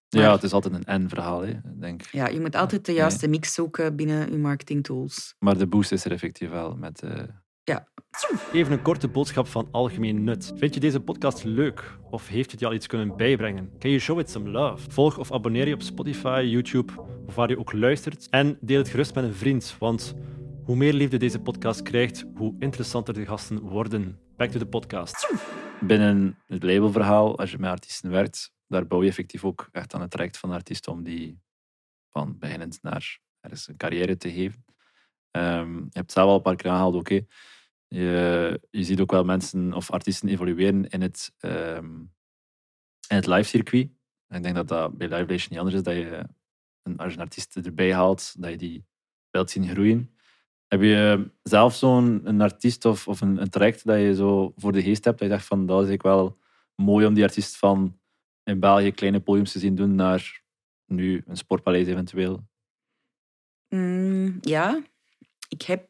[0.08, 2.12] Ja, het is altijd een en-verhaal, hè, denk ik.
[2.12, 3.00] Ja, je moet altijd de Nee.
[3.02, 5.36] juiste mix zoeken binnen je marketingtools.
[5.40, 6.76] Maar de boost is er effectief wel.
[6.76, 7.24] Met, eh,
[7.64, 7.88] Ja.
[8.54, 10.54] Even een korte boodschap van algemeen nut.
[10.56, 11.98] Vind je deze podcast leuk?
[12.10, 13.70] Of heeft het je al iets kunnen bijbrengen?
[13.80, 14.92] Can you show it some love?
[14.92, 16.94] Volg of abonneer je op Spotify, YouTube
[17.26, 18.30] of waar je ook luistert.
[18.30, 20.16] En deel het gerust met een vriend, want
[20.64, 24.20] hoe meer liefde deze podcast krijgt, hoe interessanter de gasten worden.
[24.38, 25.34] Back to the podcast.
[25.80, 30.02] Binnen het labelverhaal, als je met artiesten werkt, daar bouw je effectief ook echt aan
[30.02, 31.40] het traject van de artiest om die
[32.10, 34.63] van beginnend naar ergens een carrière te geven.
[35.34, 37.26] Ehm, je hebt zelf al een paar keer aangehaald, oké.
[37.88, 42.14] Je, je ziet ook wel mensen of artiesten evolueren in het, um,
[43.08, 43.90] in het live circuit.
[44.28, 46.24] Ik denk dat dat bij Live Nation niet anders is, dat je
[46.84, 48.86] een, als je een artiest erbij haalt, dat je die
[49.30, 50.16] wilt zien groeien.
[50.68, 54.82] Heb je zelf zo'n artiest of, of een, een traject dat je zo voor de
[54.82, 56.38] geest hebt, dat je dacht van dat is ik wel
[56.76, 58.00] mooi om die artiest van
[58.44, 60.44] in België kleine podiums te zien doen naar
[60.86, 62.48] nu een sportpaleis eventueel?
[63.70, 64.82] Mm, ja,
[65.54, 65.88] ik heb...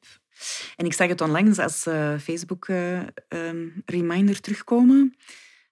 [0.76, 5.16] En ik zag het onlangs als uh, Facebook-reminder terugkomen.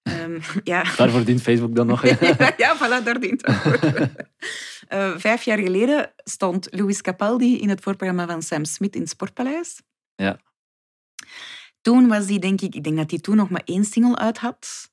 [0.04, 0.84] Um, ja.
[0.98, 2.06] Daarvoor dient Facebook dan nog.
[2.58, 3.48] ja, voilà, daar dient.
[3.48, 3.58] Uh,
[5.18, 9.82] vijf jaar geleden stond Louis Capaldi in het voorprogramma van Sam Smith in het Sportpaleis.
[10.16, 10.40] Ja.
[11.82, 14.38] Toen was hij, denk ik, ik denk dat hij toen nog maar één single uit
[14.38, 14.90] had.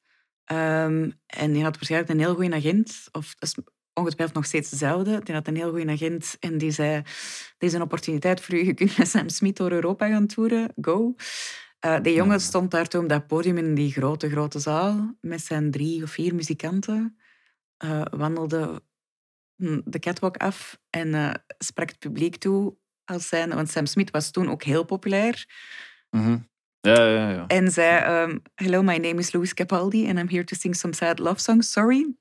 [0.52, 3.08] Um, en hij had waarschijnlijk een heel goede agent.
[3.12, 3.34] Of
[3.98, 5.20] ongetwijfeld nog steeds dezelfde.
[5.22, 7.02] Die had een heel goede agent en die zei...
[7.58, 8.64] Dit is een opportuniteit voor u.
[8.64, 10.72] Je kunt met Sam Smith door Europa gaan toeren.
[10.80, 11.14] Go.
[11.86, 15.40] Uh, de jongen stond daar toen op dat podium in die grote, grote zaal met
[15.40, 17.18] zijn drie of vier muzikanten.
[17.84, 18.82] Uh, wandelde
[19.56, 23.54] hm, de catwalk af en uh, sprak het publiek toe als zijn...
[23.54, 25.46] Want Sam Smith was toen ook heel populair.
[26.10, 26.48] Mm -hmm.
[26.80, 27.46] Ja, ja, ja.
[27.46, 30.94] En zei, um, hello, my name is Louis Capaldi and I'm here to sing some
[30.94, 31.72] sad love songs.
[31.72, 32.14] Sorry.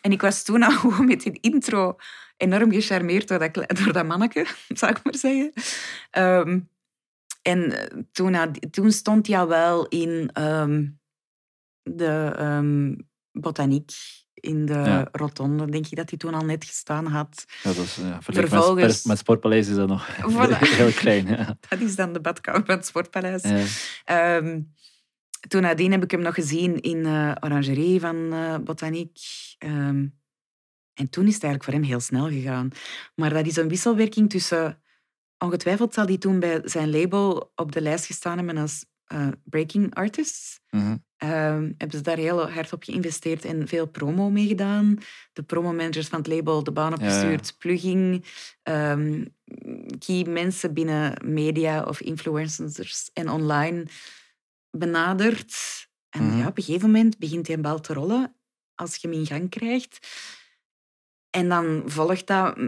[0.00, 1.96] En ik was toen al gewoon met die intro
[2.36, 5.52] enorm gecharmeerd door dat, door dat manneke, zou ik maar zeggen.
[6.18, 6.68] Um,
[7.42, 8.36] en eh, toen,
[8.70, 10.98] toen stond hij al wel in um,
[11.82, 13.90] de um, botaniek
[14.34, 15.08] in de ja.
[15.12, 17.44] rotonde, denk ik dat hij toen al net gestaan had.
[17.62, 18.96] Ja, dat is, ja, Vervolgens...
[18.96, 20.58] met, met Sportpaleis is dat nog voilà.
[20.78, 21.26] heel klein.
[21.26, 21.56] Ja.
[21.68, 23.44] Dat is dan de badkamer van het Sportpaleis.
[24.10, 24.72] Um,
[25.48, 29.18] toen nadien heb ik hem nog gezien in uh, Orangerie van uh, Botaniek.
[29.58, 30.18] Um,
[30.94, 32.68] en toen is het eigenlijk voor hem heel snel gegaan.
[33.14, 34.78] Maar dat is een wisselwerking tussen...
[35.38, 39.94] Ongetwijfeld zal hij toen bij zijn label op de lijst gestaan hebben als uh, breaking
[39.94, 40.60] artists.
[40.70, 41.74] Mm -hmm.
[41.78, 44.98] hebben ze daar heel hard op geïnvesteerd en veel promo mee gedaan.
[45.32, 47.58] De promomanagers van het label de baan opgestuurd, ja, ja.
[47.58, 48.24] plugging,
[48.62, 49.34] um,
[49.98, 53.84] key mensen binnen media of influencers en online
[54.78, 55.54] benaderd.
[56.10, 56.38] En Mhm.
[56.38, 58.36] ja, op een gegeven moment begint die een bal te rollen
[58.74, 59.98] als je hem in gang krijgt.
[61.30, 62.58] En dan volgt dat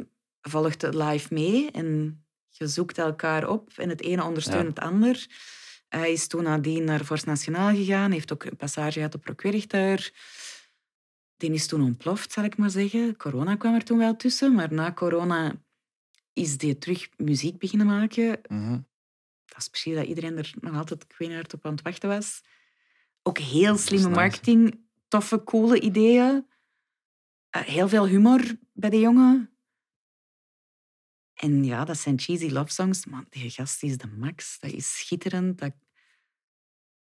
[0.40, 4.68] volgt het live mee en je zoekt elkaar op en het ene ondersteunt Ja.
[4.68, 5.26] het ander.
[5.88, 10.12] Hij is toen nadien naar Force Nationaal gegaan, heeft ook een passage gehad op Procurrichter.
[11.36, 13.16] Die is toen ontploft, zal ik maar zeggen.
[13.16, 15.52] Corona kwam er toen wel tussen, maar na corona
[16.32, 18.78] is die terug muziek beginnen maken Mhm.
[19.46, 21.82] Dat is precies dat iedereen er nog altijd ik weet niet hard op aan het
[21.82, 22.42] wachten was.
[23.22, 26.46] Ook heel slimme marketing, toffe, coole ideeën.
[27.50, 29.56] Eh, heel veel humor bij de jongen.
[31.34, 33.06] En ja, dat zijn cheesy love songs.
[33.06, 34.58] Maar die gast is de max.
[34.58, 35.58] Dat is schitterend.
[35.58, 35.72] Dat...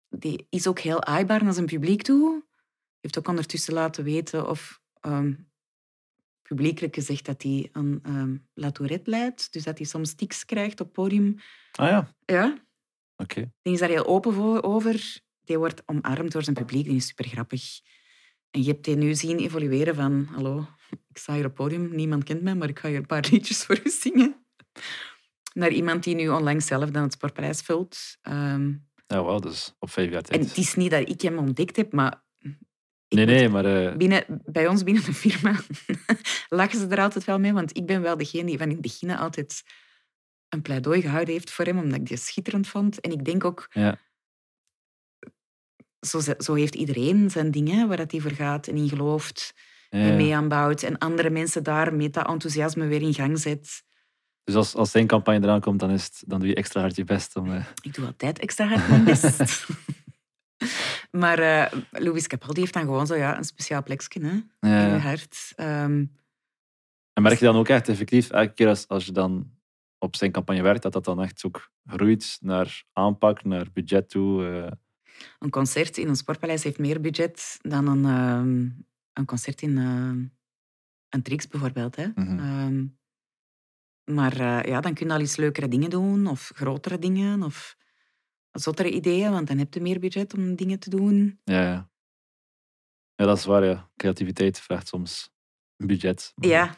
[0.08, 2.44] Die is ook heel aaibaar naar zijn publiek toe.
[3.00, 5.34] Heeft ook ondertussen laten weten of ehm,
[6.48, 8.00] publiekelijk gezegd dat hij aan
[8.54, 9.52] La Tourette leidt.
[9.52, 11.36] Dus dat hij soms tics krijgt op podium.
[11.72, 12.58] Ah ja, Ja,
[13.16, 13.52] oké.
[13.62, 15.20] die is daar heel open voor, over.
[15.44, 16.84] Die wordt omarmd door zijn publiek.
[16.84, 17.80] Die is super grappig.
[18.50, 20.28] En je hebt die nu zien evolueren van...
[20.32, 20.66] Hallo,
[21.10, 21.94] ik sta hier op podium.
[21.94, 24.46] Niemand kent mij, maar ik ga hier een paar liedjes voor u zingen.
[25.54, 27.98] Naar iemand die nu onlangs zelf dan het Sportpaleis vult.
[29.06, 30.48] Ja, wauw, dus op vijf jaar en tijd.
[30.48, 32.26] het is niet dat ik hem ontdekt heb, maar...
[33.08, 33.64] ik Nee, nee, maar...
[33.64, 35.54] eh, Binnen, bij ons binnen de firma
[36.48, 38.80] lachen ze er altijd wel mee, want ik ben wel degene die van in het
[38.82, 39.62] begin altijd
[40.48, 43.00] een pleidooi gehouden heeft voor hem, omdat ik die schitterend vond.
[43.00, 43.98] En ik denk ook, Ja.
[46.06, 49.54] zo, zo heeft iedereen zijn dingen waar dat hij voor gaat en in gelooft
[49.90, 50.82] ja, en mee aanbouwt.
[50.82, 53.82] En andere mensen daar met dat enthousiasme weer in gang zet.
[54.44, 56.96] Dus als, als zijn campagne eraan komt, dan, is het, dan doe je extra hard
[56.96, 57.52] je best om...
[57.52, 59.38] eh, Ik doe altijd extra hard mijn best.
[61.22, 64.98] maar eh Louis Capaldi heeft dan gewoon zo ja, een speciaal plekje hè, in je
[65.00, 65.52] hart.
[65.54, 66.04] Ehm,
[67.12, 69.50] En merk je dan ook echt effectief, elke keer als, als je dan
[69.98, 74.46] op zijn campagne werkt, dat dat dan echt ook groeit naar aanpak, naar budget toe?
[74.46, 74.72] eh.
[75.38, 78.68] Een concert in een sportpaleis heeft meer budget dan een, ehm,
[79.12, 80.24] een concert in ehm,
[81.08, 81.96] een Trix bijvoorbeeld.
[81.96, 82.06] Hè.
[82.14, 82.38] Mhm.
[82.38, 82.84] Ehm,
[84.04, 87.76] maar eh, ja, dan kun je al iets leukere dingen doen, of grotere dingen, of
[88.52, 91.40] zottere ideeën, want dan heb je meer budget om dingen te doen.
[91.44, 91.90] Ja, ja.
[93.14, 93.90] Ja, dat is waar, ja.
[93.96, 95.30] Creativiteit vraagt soms
[95.76, 96.32] een budget.
[96.34, 96.76] maar Ja,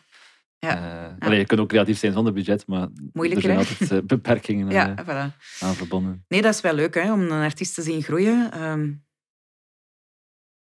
[0.59, 1.17] Ja.
[1.19, 3.73] Allee, je kunt ook creatief zijn zonder budget, maar Moeilijker, er zijn hè?
[3.73, 5.37] altijd eh, beperkingen Ja, eh, voilà.
[5.61, 6.25] aan verbonden.
[6.29, 8.51] Nee, dat is wel leuk hè, om een artiest te zien groeien.
[8.53, 8.93] Ehm,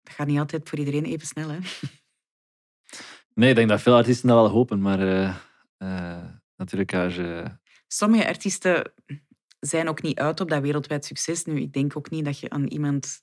[0.03, 1.49] dat gaat niet altijd voor iedereen even snel.
[1.49, 1.59] Hè.
[3.35, 4.99] Nee, ik denk dat veel artiesten dat wel hopen, maar
[6.57, 7.45] natuurlijk als je...
[7.87, 8.93] Sommige artiesten
[9.61, 11.44] zijn ook niet uit op dat wereldwijd succes.
[11.44, 13.23] Nu, ik denk ook niet dat je aan iemand...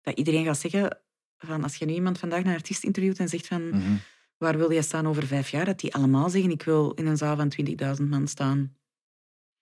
[0.00, 1.00] Dat iedereen gaat zeggen...
[1.38, 3.68] Van als je nu iemand vandaag een artiest interviewt en zegt van...
[3.68, 3.96] Mhm.
[4.36, 5.64] Waar wil je staan over vijf jaar?
[5.64, 7.52] Dat die allemaal zeggen, ik wil in een zaal van
[8.00, 8.76] 20.000 man staan.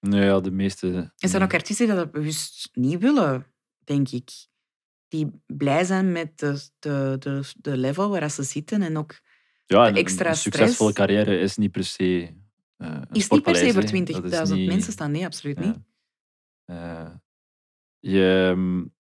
[0.01, 1.13] Nee, ja, de meeste...
[1.17, 3.47] Er zijn ook artiesten die dat bewust niet willen,
[3.85, 4.31] denk ik.
[5.09, 8.83] Die blij zijn met de, de, de, de level waar ze zitten.
[8.83, 9.21] En ook
[9.67, 10.57] ja, en extra een stress.
[10.59, 12.44] succesvolle carrière is niet per se een
[13.13, 13.89] is niet per se voor hè.
[14.13, 15.11] Dat is 20.000 niet- mensen staan.
[15.11, 15.77] Nee, absoluut niet.
[16.65, 17.11] Eh,
[17.99, 18.95] je, mm,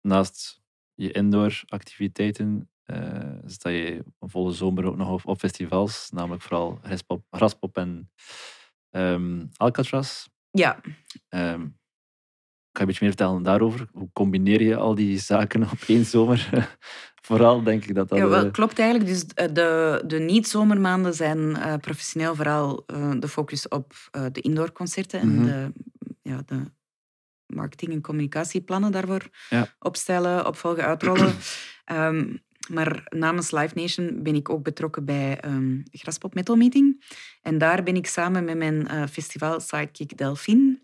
[0.00, 0.60] naast
[0.94, 6.78] je indoor activiteiten eh sta je volle zomer ook nog op, op festivals, namelijk vooral
[6.82, 8.10] Graspop, Graspop en
[8.90, 10.26] ehm, Alcatraz.
[10.50, 10.80] Ja,
[11.28, 11.68] Ehm,
[12.72, 13.86] kan je een beetje meer vertellen daarover?
[13.92, 16.48] Hoe combineer je al die zaken op één zomer?
[17.22, 18.18] vooral denk ik dat dat...
[18.18, 19.10] ja wel, eh, klopt eigenlijk.
[19.10, 22.84] Dus eh, de, de niet-zomermaanden zijn eh, professioneel vooral
[23.18, 25.44] de focus op eh, de indoorconcerten en Mhm.
[25.44, 25.72] de,
[26.22, 26.60] ja, de
[27.46, 29.66] marketing- en communicatieplannen daarvoor Ja.
[29.78, 31.34] opstellen, opvolgen, uitrollen.
[31.84, 32.36] Ehm,
[32.68, 37.04] maar namens Live Nation ben ik ook betrokken bij ehm Graspop Metal Meeting.
[37.42, 40.78] En daar ben ik samen met mijn festival Sidekick Delphine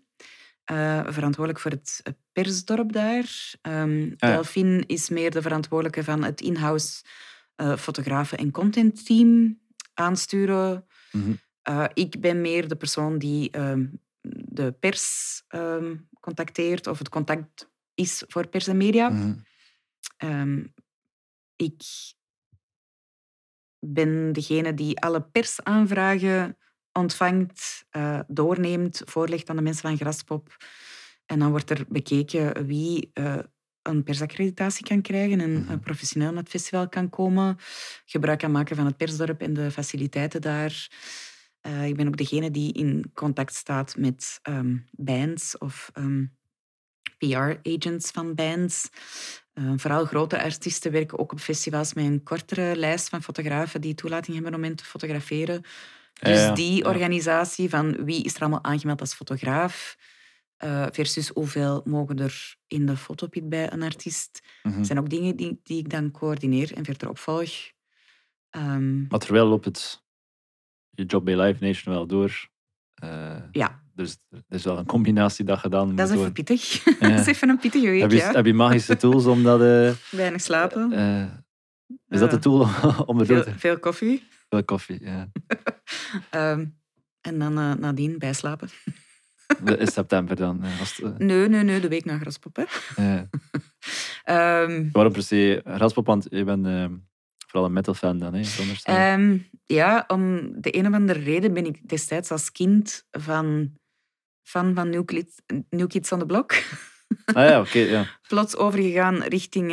[0.69, 3.55] eh, verantwoordelijk voor het persdorp daar.
[3.61, 4.15] Ehm ja.
[4.17, 7.03] Delphine is meer de verantwoordelijke van het in-house
[7.55, 9.59] eh, fotografen- en contentteam
[9.93, 10.85] aansturen.
[11.11, 11.33] mhm.
[11.61, 13.85] Eh, ik ben meer de persoon die ehm,
[14.31, 19.09] de pers ehm, contacteert of het contact is voor pers en media.
[19.09, 20.65] Mhm.
[21.55, 21.83] Ik
[23.79, 26.57] ben degene die alle persaanvragen
[26.99, 30.57] ontvangt, eh, doorneemt, voorlegt aan de mensen van Graspop.
[31.25, 33.37] En dan wordt er bekeken wie eh,
[33.81, 35.79] een persaccreditatie kan krijgen en Mhm.
[35.79, 37.57] professioneel naar het festival kan komen.
[38.05, 40.89] Gebruik kan maken van het persdorp en de faciliteiten daar.
[41.61, 46.25] Eh, ik ben ook degene die in contact staat met ehm, bands of ehm,
[47.17, 48.89] PR-agents van bands.
[49.75, 54.35] Vooral grote artiesten werken ook op festivals met een kortere lijst van fotografen die toelating
[54.35, 55.63] hebben om hen te fotograferen.
[56.19, 59.97] Dus ja, die organisatie van wie is er allemaal aangemeld als fotograaf
[60.57, 64.83] eh, versus hoeveel mogen er in de fotopit bij een artiest, Mhm.
[64.83, 67.49] zijn ook dingen die, die ik dan coördineer en verder opvolg.
[68.49, 70.03] Ehm, Maar terwijl loopt het
[70.89, 72.47] je job bij Live Nation wel door.
[72.93, 76.83] Eh, ja, dus er is wel een combinatie dat gedaan dat is even pittig.
[76.99, 78.31] dat is even een pittige week, Heb je, ja.
[78.31, 79.61] heb je magische tools om dat...
[79.61, 80.91] eh, Weinig slapen,
[82.07, 82.61] is dat de tool
[83.09, 83.59] om erdoor veel, te...
[83.59, 84.27] veel koffie.
[84.49, 85.29] Veel koffie, ja.
[86.29, 86.65] Ehm,
[87.21, 88.69] en dan eh, nadien bijslapen.
[89.77, 90.63] Is september dan.
[90.63, 92.55] eh, als het, eh, Nee, nee, nee, de week na Graspop.
[92.55, 92.63] Hè.
[92.95, 93.21] eh.
[94.23, 96.05] Ehm, Waarom per se Raspop?
[96.05, 96.67] Want je bent
[97.47, 98.41] vooral een metal fan dan, hè?
[98.83, 103.73] Ehm, ja, om de een of andere reden ben ik destijds als kind van,
[104.43, 105.35] fan van New Kids,
[105.69, 106.63] New Kids on the Block
[107.25, 108.05] Ah ja, oké, ja.
[108.27, 109.71] plots overgegaan richting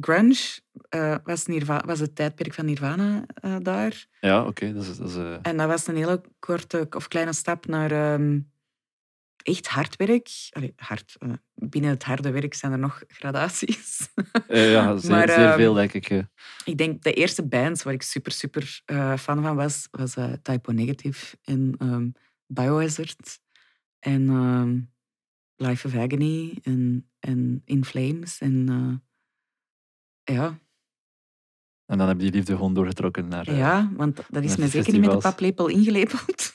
[0.00, 0.60] grunge.
[0.88, 4.06] Eh, was, Nirva was het tijdperk van Nirvana eh, daar.
[4.20, 4.72] Ja, oké.
[4.72, 4.96] dat is...
[4.96, 8.40] Dat is eh, En dat was een hele korte of kleine stap naar ehm,
[9.42, 10.28] echt hard werk.
[10.50, 11.16] Allee, hard.
[11.54, 14.08] binnen het harde werk zijn er nog gradaties.
[14.48, 16.24] ja, zeer, Maar, zeer ehm, veel, denk ik.
[16.64, 18.82] Ik denk de eerste bands waar ik super, super
[19.18, 22.08] fan van was, was Typo Negative en ehm,
[22.46, 23.40] Biohazard
[23.98, 24.90] en
[25.56, 28.38] Life of Agony en, en In Flames.
[28.40, 28.68] En
[30.34, 30.58] ja,
[31.86, 33.48] En dan heb je die liefde gewoon doorgetrokken naar...
[33.48, 36.54] eh, ja, want dat is me zeker niet met de paplepel ingelepeld.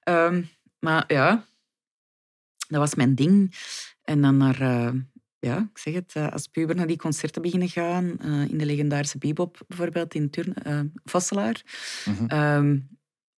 [0.00, 0.42] Ehm,
[0.78, 1.44] maar ja,
[2.68, 3.54] dat was mijn ding.
[4.02, 4.92] En dan naar, eh,
[5.38, 9.18] ja, ik zeg het, eh, als puber naar die concerten beginnen gaan, in de legendarische
[9.18, 10.54] bebop bijvoorbeeld, in Turn,
[11.04, 11.62] Vosselaar.
[12.04, 12.26] mhm.
[12.26, 12.78] Ehm,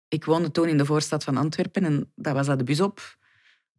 [0.08, 3.18] ik woonde toen in de voorstad van Antwerpen en daar was dat de bus op.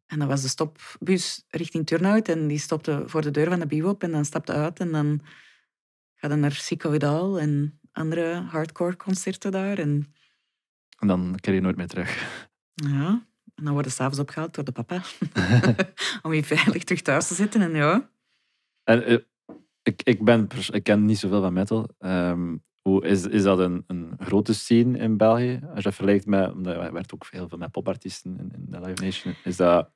[0.10, 3.66] En dat was de stopbus richting Turnhout en die stopte voor de deur van de
[3.66, 5.22] bebop en dan stapte uit en dan
[6.16, 9.78] gaat naar Sico Vidal en andere hardcore concerten daar.
[9.78, 10.14] En
[11.00, 12.40] En dan keer je nooit meer terug.
[12.74, 15.02] ja, en dan worden s'avonds opgehaald door de papa
[16.22, 17.62] om je veilig terug thuis te zitten.
[17.62, 18.10] En ja,
[18.84, 19.18] En eh,
[19.84, 21.90] ik, ik, ben, ik ken niet zoveel van metal.
[21.98, 25.60] Ehm, hoe, is, is dat een, een grote scene in België?
[25.76, 26.52] Als je vergelijkt met...
[26.52, 29.36] Omdat je werkt ook heel veel met popartiesten in, in de Live Nation.
[29.44, 29.92] Is dat,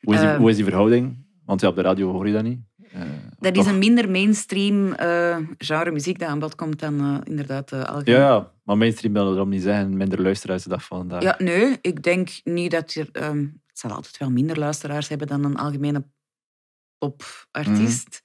[0.00, 0.38] hoe, is die, Ehm.
[0.38, 1.26] hoe is die verhouding?
[1.44, 2.60] Want ja, op de radio hoor je dat niet.
[2.92, 3.00] eh,
[3.38, 7.68] Dat is een minder mainstream eh, genre muziek dat aan bod komt dan eh, inderdaad
[7.68, 8.20] de algemeen.
[8.20, 11.22] Ja, ja, maar mainstream wil daarom niet zeggen minder luisteraars de dag van vandaag.
[11.22, 13.08] Ja, nee, ik denk niet dat er...
[13.12, 16.06] ehm, het zal altijd wel minder luisteraars hebben dan een algemene
[16.98, 18.22] popartiest.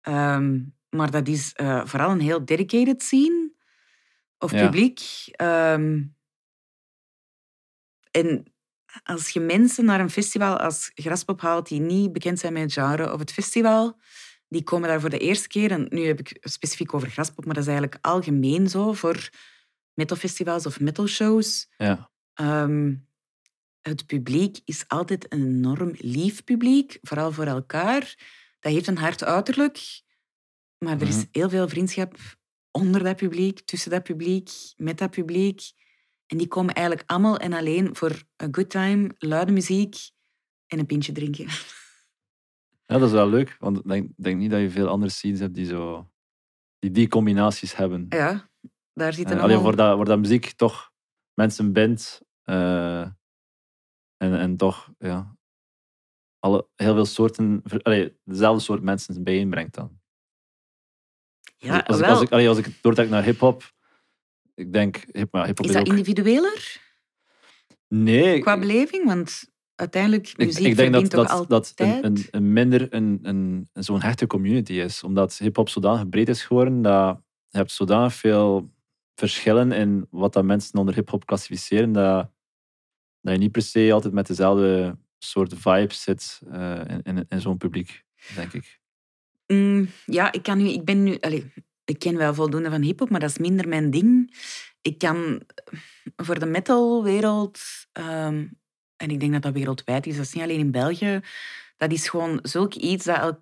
[0.00, 1.52] Ehm, maar dat is
[1.84, 3.52] vooral een heel dedicated scene.
[4.38, 4.64] Of Ja.
[4.64, 5.00] publiek.
[8.10, 8.44] En
[9.02, 12.72] als je mensen naar een festival als Graspop haalt die niet bekend zijn met het
[12.72, 13.98] genre of het festival,
[14.48, 15.70] die komen daar voor de eerste keer.
[15.70, 19.28] En nu heb ik specifiek over Graspop, maar dat is eigenlijk algemeen zo voor
[19.94, 21.68] metalfestivals of metalshows.
[21.76, 22.10] Ja.
[22.34, 22.94] Ehm,
[23.80, 28.14] het publiek is altijd een enorm lief publiek, vooral voor elkaar.
[28.60, 30.02] Dat heeft een hard uiterlijk,
[30.78, 31.24] maar er is Mhm.
[31.32, 32.16] heel veel vriendschap
[32.70, 35.60] onder dat publiek, tussen dat publiek, met dat publiek.
[36.30, 39.96] En die komen eigenlijk allemaal en alleen voor een good time, luide muziek
[40.66, 41.46] en een pintje drinken.
[42.86, 45.40] Ja, dat is wel leuk, want ik denk, denk niet dat je veel andere scenes
[45.40, 46.10] hebt die zo,
[46.78, 48.06] die, die combinaties hebben.
[48.08, 48.50] Ja,
[48.92, 49.58] daar zitten Eh, allemaal...
[49.58, 50.92] alleen voor dat, voor dat muziek toch
[51.34, 53.00] mensen bindt eh,
[54.16, 55.36] en, en toch ja,
[56.38, 60.00] alle, heel veel soorten, allee, dezelfde soort mensen bijeenbrengt dan.
[61.56, 62.14] Ja, als, ik, wel.
[62.14, 63.72] als, ik, allee, als ik doortrek naar hip-hop,
[64.60, 65.96] ik denk, hip, maar hip-hop is is, dat ook.
[65.96, 66.88] individueler
[67.88, 69.04] Nee, ik- qua beleving?
[69.04, 73.68] Want uiteindelijk, ik, muziek ik denk dat, dat, dat een, een, een minder een, een,
[73.72, 75.02] zo'n hechte community is.
[75.02, 78.72] Omdat hip-hop zodanig breed is geworden dat je hebt zodanig veel
[79.14, 81.92] verschillen in wat dat mensen onder hip-hop klassificeren.
[81.92, 82.30] Dat,
[83.20, 87.40] dat je niet per se altijd met dezelfde soort vibes zit eh, in, in, in
[87.40, 88.04] zo'n publiek,
[88.34, 88.80] denk ik.
[89.46, 90.68] Mm, ja, ik kan nu...
[90.68, 91.18] Ik ben nu...
[91.20, 91.52] Allee,
[91.90, 94.36] ik ken wel voldoende van hiphop, maar dat is minder mijn ding.
[94.82, 95.42] Ik kan
[96.16, 97.60] voor de metalwereld...
[97.92, 98.46] ehm,
[98.96, 101.20] en ik denk dat dat wereldwijd is, dat is niet alleen in België.
[101.76, 103.38] Dat is gewoon zulk iets dat...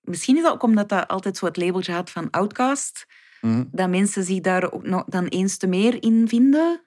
[0.00, 3.06] Misschien is dat ook omdat dat altijd zo het labeltje had van outcast.
[3.40, 3.64] Mhm.
[3.70, 6.86] Dat mensen zich daar ook nog dan eens te meer in vinden.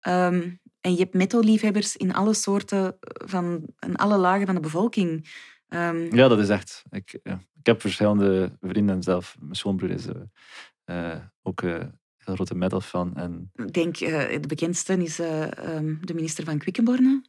[0.00, 3.64] Ehm, en je hebt metalliefhebbers in alle soorten van...
[3.78, 5.28] In alle lagen van de bevolking.
[5.74, 6.82] Ehm, Ja, dat is echt.
[6.90, 7.40] Ik, ja.
[7.58, 9.36] ik heb verschillende vrienden zelf.
[9.40, 13.16] Mijn schoonbroer is eh, eh, ook een heel grote metal fan.
[13.16, 17.22] En Ik denk, de bekendste is eh, ehm, de minister van Quickenborne.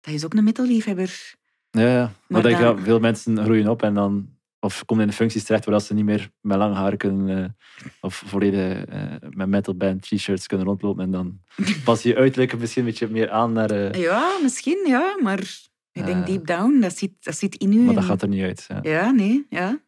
[0.00, 1.34] Dat is ook een metalliefhebber.
[1.70, 2.12] Ja, ja.
[2.28, 5.80] Maar, dan- ja, veel mensen groeien op en dan of komen in functies terecht waar
[5.80, 7.56] ze niet meer met lang haar kunnen
[8.00, 11.40] of volledig eh, met metalband t-shirts kunnen rondlopen en dan
[11.84, 13.98] pas je uiterlijk misschien een beetje meer aan naar...
[13.98, 15.16] Ja, misschien, ja.
[15.22, 15.68] Maar
[16.00, 16.26] ik denk Eh.
[16.26, 17.80] deep down, dat zit, dat zit in u.
[17.80, 18.64] maar dat gaat er niet uit.
[18.68, 18.78] Ja.
[18.82, 19.80] Ja, nee, ja.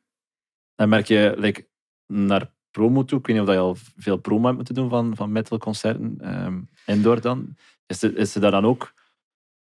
[0.74, 1.66] En merk je like,
[2.06, 4.88] naar promo toe, ik weet niet of dat je al veel promo hebt moeten doen
[4.88, 7.56] van, van metalconcerten, ehm indoor dan.
[7.86, 8.92] Is het, is daar dan ook,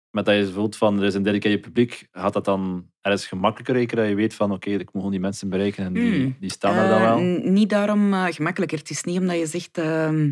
[0.09, 3.75] met dat je voelt van er is een dedicated publiek, gaat dat dan ergens gemakkelijker
[3.75, 6.35] rekenen dat je weet van oké, ik moet gewoon die mensen bereiken en die, Hmm.
[6.39, 7.19] die staan er dan Eh, wel?
[7.51, 8.77] niet daarom eh, gemakkelijker.
[8.77, 9.77] Het is niet omdat je zegt...
[9.77, 10.31] ehm,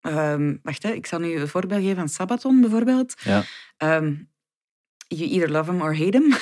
[0.00, 3.14] ehm, wacht, hè, ik zal nu een voorbeeld geven van Sabaton bijvoorbeeld.
[3.24, 3.42] Ja.
[5.08, 6.32] You either love him or hate him.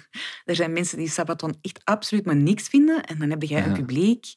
[0.50, 3.04] er zijn mensen die Sabaton echt absoluut maar niks vinden.
[3.04, 4.32] En dan heb jij een publiek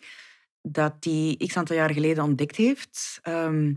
[0.62, 3.20] dat die x aantal jaar geleden ontdekt heeft.
[3.22, 3.74] Ehm,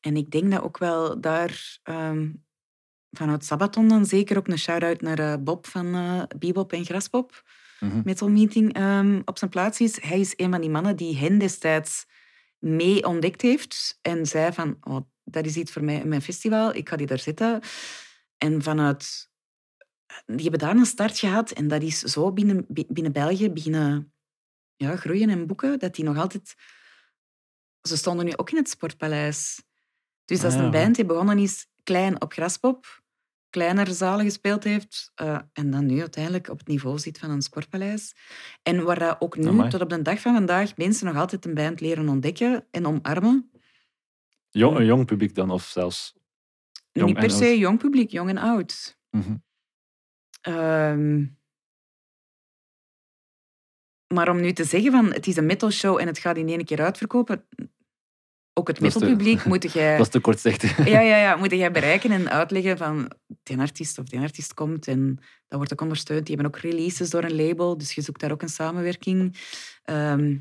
[0.00, 2.30] en ik denk dat ook wel daar ehm,
[3.10, 7.42] vanuit Sabaton dan zeker ook een shout-out naar eh, Bob van eh Bebop en Graspop.
[7.80, 8.00] Mhm.
[8.04, 10.02] Metal Meeting ehm, op zijn plaats is.
[10.02, 12.06] Hij is een van die mannen die hen destijds
[12.58, 16.74] mee ontdekt heeft en zei van, oh, dat is iets voor mij in mijn festival,
[16.74, 17.60] ik ga die daar zitten.
[18.38, 19.32] En vanuit...
[20.26, 24.12] Die hebben daar een start gehad en dat is zo binnen, bi- binnen België beginnen
[24.76, 26.54] ja, groeien en boeken, dat die nog altijd...
[27.82, 29.62] Ze stonden nu ook in het Sportpaleis.
[30.24, 33.02] Dus dat is Ah, een band die begonnen is klein op Graspop,
[33.50, 37.42] kleinere zalen gespeeld heeft eh, en dan nu uiteindelijk op het niveau zit van een
[37.42, 38.14] sportpaleis.
[38.62, 39.70] En waar dat ook nu, Amai.
[39.70, 43.50] tot op de dag van vandaag, mensen nog altijd een band leren ontdekken en omarmen.
[44.50, 46.14] Jong, een jong publiek dan, of zelfs...
[46.94, 47.58] Jong Niet per se oud.
[47.58, 48.98] jong publiek, jong en oud.
[49.10, 49.36] Mhm.
[50.40, 51.26] Ehm,
[54.14, 56.64] maar om nu te zeggen van het is een metalshow en het gaat in één
[56.64, 57.46] keer uitverkopen,
[58.52, 59.96] ook het metalpubliek moet jij...
[59.96, 60.76] Dat is te kortzichtig.
[60.94, 63.10] Ja, ja, ja, moet jij bereiken en uitleggen van
[63.42, 65.14] die artiest of die artiest komt en
[65.48, 66.26] dat wordt ook ondersteund.
[66.26, 69.36] Die hebben ook releases door een label, dus je zoekt daar ook een samenwerking.
[69.82, 70.38] Ehm,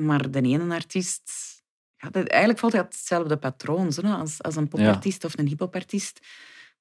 [0.00, 1.54] maar de ene artiest...
[1.96, 6.20] Ja, dat, eigenlijk volgt dat hetzelfde patroon zo, als, als een popartiest of een hiphopartiest.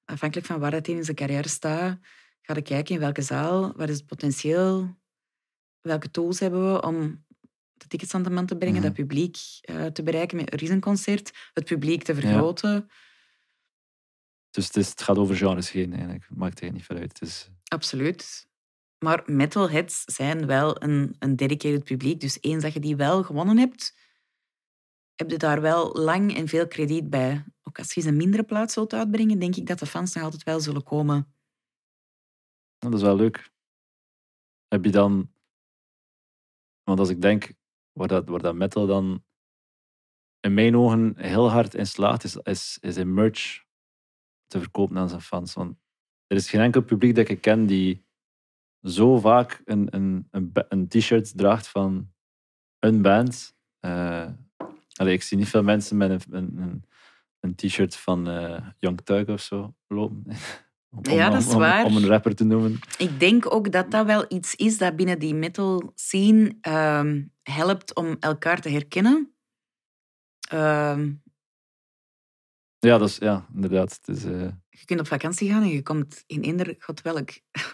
[0.06, 1.98] Afhankelijk van waar het in zijn carrière staat,
[2.42, 4.96] ga je kijken in welke zaal, wat is het potentieel,
[5.82, 7.26] welke tools hebben we om
[7.74, 8.86] de tickets aan de man te brengen, Mhm.
[8.86, 12.90] dat publiek eh, te bereiken met er is een concert, het publiek te vergroten.
[14.50, 16.26] Dus het, is, het gaat over genres heen eigenlijk.
[16.30, 17.20] Het maakt eigenlijk niet veel uit.
[17.20, 18.48] Het is, Absoluut.
[19.00, 22.20] Maar metalheads zijn wel een, een dedicated publiek.
[22.20, 23.98] Dus eens dat je die wel gewonnen hebt,
[25.16, 27.46] heb je daar wel lang en veel krediet bij.
[27.64, 30.24] Ook als je ze een mindere plaats zult uitbrengen, denk ik dat de fans nog
[30.24, 31.34] altijd wel zullen komen.
[32.78, 33.52] Dat is wel leuk.
[34.68, 35.34] Heb je dan...
[36.84, 37.54] Want als ik denk,
[37.92, 39.24] waar dat, waar dat metal dan
[40.40, 43.66] in mijn ogen heel hard in slaagt, is, is, is in merch
[44.48, 45.54] te verkopen aan zijn fans.
[45.54, 45.78] Want
[46.28, 48.06] er is geen enkel publiek dat ik ken die
[48.82, 52.14] zo vaak een, een, een, een t-shirt draagt van
[52.80, 53.56] een band.
[53.80, 54.32] Eh,
[54.96, 56.84] allee, ik zie niet veel mensen met een, een,
[57.40, 60.24] een, t-shirt van eh Young Thug of zo lopen.
[60.90, 61.86] Om- Ja, dat is om- waar.
[61.86, 62.80] Om een rapper te noemen.
[62.98, 67.96] Ik denk ook dat dat wel iets is dat binnen die metal scene ehm, helpt
[67.96, 69.34] om elkaar te herkennen.
[70.50, 71.12] Ehm,
[72.80, 74.00] Ja, dat is, ja inderdaad.
[74.06, 77.30] Het is, eh, je kunt op vakantie gaan en je komt in eender god welk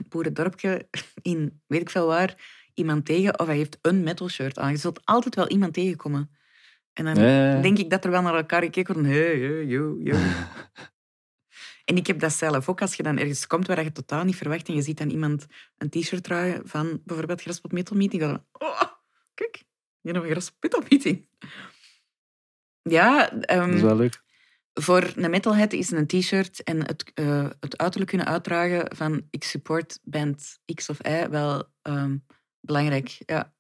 [0.10, 0.88] boerendorpje
[1.22, 2.36] in weet ik veel waar
[2.74, 4.72] iemand tegen of hij heeft een metal shirt aan.
[4.72, 6.30] Je zult altijd wel iemand tegenkomen.
[6.94, 7.16] En dan
[7.62, 9.10] denk ik dat er wel naar elkaar gekeken wordt.
[9.10, 10.18] Hey, hey, yo, yo.
[11.86, 12.82] En ik heb dat zelf ook.
[12.82, 15.46] Als je dan ergens komt waar je totaal niet verwacht en je ziet dan iemand
[15.78, 18.82] een t-shirt dragen van bijvoorbeeld Graspot Metal Meeting, dan oh,
[19.34, 19.64] kijk,
[20.02, 21.28] je hebt een Graspot Metal Meeting.
[22.82, 24.24] Ja, ehm, dat is wel leuk.
[24.74, 29.44] voor een metalhead is een t-shirt en het, eh, het uiterlijk kunnen uitdragen van ik
[29.44, 32.18] support band X of Y wel ehm,
[32.60, 33.22] belangrijk.
[33.26, 33.54] Ja.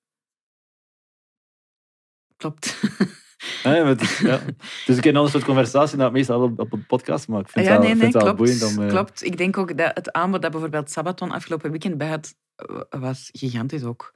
[2.42, 2.76] Klopt.
[3.64, 4.39] Ja, ja, het, is, ja.
[4.86, 7.39] is een keer een ander soort conversatie dan het meestal op, op een podcast, maar
[7.39, 8.36] ik vind ja, het wel, nee, ik klopt.
[8.36, 8.82] boeiend om...
[8.84, 9.26] eh, klopt.
[9.26, 13.30] Ik denk ook dat het aanbod dat bijvoorbeeld Sabaton afgelopen weekend bij had, eh, was
[13.32, 14.14] gigantisch ook.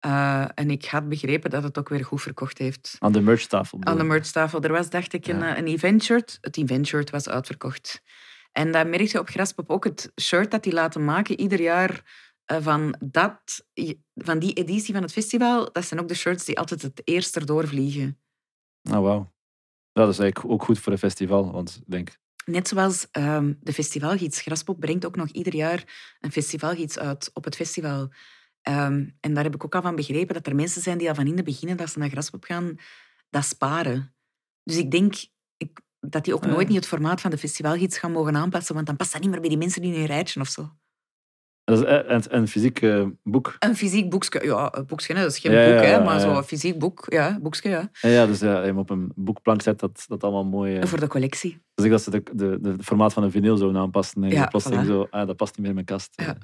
[0.00, 2.96] Eh, en ik had begrepen dat het ook weer goed verkocht heeft.
[2.98, 3.78] Aan de merchtafel.
[3.80, 4.60] Aan de merchtafel.
[4.62, 5.58] Er was, dacht ik, een, Ja.
[5.58, 6.38] een eventshirt.
[6.40, 8.02] Het eventshirt was uitverkocht.
[8.52, 9.84] En dat merk je op Graspop ook.
[9.84, 12.02] Het shirt dat die laten maken ieder jaar
[12.46, 13.66] van, dat,
[14.14, 17.36] van die editie van het festival, dat zijn ook de shirts die altijd het eerst
[17.36, 18.18] erdoor vliegen.
[18.90, 19.34] Oh, wauw.
[19.92, 22.18] Dat is eigenlijk ook goed voor een festival, want ik denk...
[22.44, 24.40] Net zoals ehm, de festivalgids.
[24.40, 28.08] Graspop brengt ook nog ieder jaar een festivalgids uit op het festival.
[28.62, 31.14] Ehm, en daar heb ik ook al van begrepen dat er mensen zijn die al
[31.14, 32.76] van in het begin, dat ze naar Graspop gaan,
[33.30, 34.14] dat sparen.
[34.62, 35.14] Dus ik denk
[35.56, 38.74] ik, dat die ook Ah, nooit niet het formaat van de festivalgids gaan mogen aanpassen,
[38.74, 40.76] want dan past dat niet meer bij die mensen in hun rijtje of zo.
[41.66, 43.56] Dat is eh, een, een fysiek eh, boek.
[43.58, 46.14] Een fysiek boekje, ja, een boekje, dat is geen Ja, ja, boek, hè, ja, maar
[46.14, 46.20] ja.
[46.20, 47.90] zo'n fysiek boek, ja, boekje, ja.
[48.00, 50.76] Ja, ja, dus ja, hem op een boekplank zet, dat, dat allemaal mooi...
[50.78, 51.62] eh, Voor de collectie.
[51.74, 54.24] Dus ik dat ze de, de, de, het formaat van een vinyl zouden aanpassen.
[54.24, 54.86] En Ja, ja, voilà.
[54.86, 56.12] zo, ah, dat past niet meer in mijn kast.
[56.14, 56.36] Ja.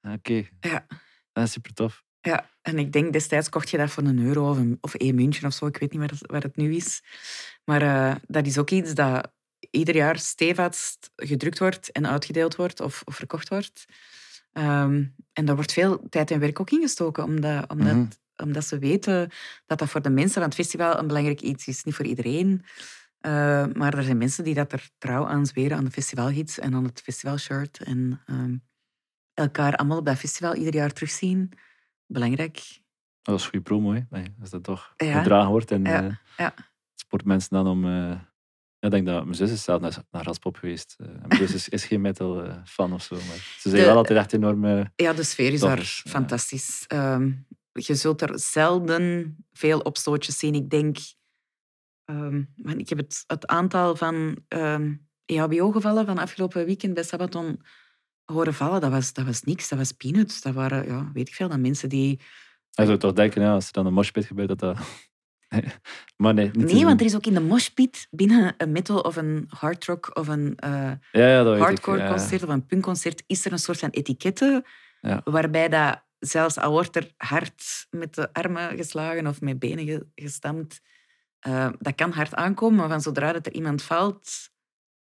[0.00, 0.86] Eh, Oké, Ja.
[1.32, 2.02] dat is super tof.
[2.20, 5.14] Ja, en ik denk destijds kocht je dat voor een euro of, een, of één
[5.14, 5.66] muntje of zo.
[5.66, 7.02] Ik weet niet waar het, waar het nu is.
[7.64, 9.32] Maar dat is ook iets dat
[9.70, 13.84] ieder jaar stevast gedrukt wordt en uitgedeeld wordt of, of verkocht wordt.
[14.52, 18.06] Ehm, en daar wordt veel tijd en werk ook in gestoken, omdat, omdat, Mhm.
[18.36, 19.30] omdat ze weten
[19.66, 21.84] dat dat voor de mensen van het festival een belangrijk iets is.
[21.84, 22.64] Niet voor iedereen.
[23.20, 26.74] Eh, maar er zijn mensen die dat er trouw aan zweren aan de festivalgids en
[26.74, 27.82] aan het festivalshirt.
[27.82, 28.56] En ehm,
[29.34, 31.52] elkaar allemaal op dat festival ieder jaar terugzien.
[32.06, 32.80] Belangrijk.
[33.22, 34.00] Dat is goede promo, hè.
[34.10, 35.18] Nee, Als dat toch Ja.
[35.18, 35.70] gedragen wordt.
[35.70, 36.54] En Ja, eh, ja.
[36.94, 37.84] sport mensen dan om...
[37.84, 38.20] eh,
[38.90, 40.96] ik denk dat mijn zus is zelf naar, naar Raspop geweest.
[40.98, 43.14] Eh, mijn zus is, is geen metal eh, fan of zo.
[43.14, 44.64] Maar ze zijn De- wel altijd echt enorm...
[44.64, 45.84] eh, Ja, de sfeer is daar ja.
[46.10, 46.84] fantastisch.
[46.86, 47.32] Ehm,
[47.72, 50.54] je zult er zelden veel opstootjes zien.
[50.54, 50.96] Ik denk...
[52.04, 52.42] ehm,
[52.76, 57.60] ik heb het, het aantal van ehm EHBO-gevallen van afgelopen weekend bij Sabaton
[58.24, 58.80] horen vallen.
[58.80, 59.68] Dat was, dat was niks.
[59.68, 60.40] Dat was peanuts.
[60.40, 62.20] Dat waren, ja, weet ik veel, dan mensen die...
[62.70, 64.78] je zou toch denken, ja, als er dan een moshpit gebeurt, dat dat...
[66.16, 69.44] maar nee, niet want er is ook in de moshpit binnen een metal of een
[69.48, 70.70] hard rock of een eh,
[71.12, 71.62] Ja, ja, dat weet ik.
[71.62, 74.64] hardcore concert of een punkconcert is er een soort van etiketten
[75.24, 80.06] waarbij dat zelfs al wordt er hard met de armen geslagen of met benen ge-
[80.14, 80.80] gestampt,
[81.38, 84.50] eh, dat kan hard aankomen, maar van zodra dat er iemand valt,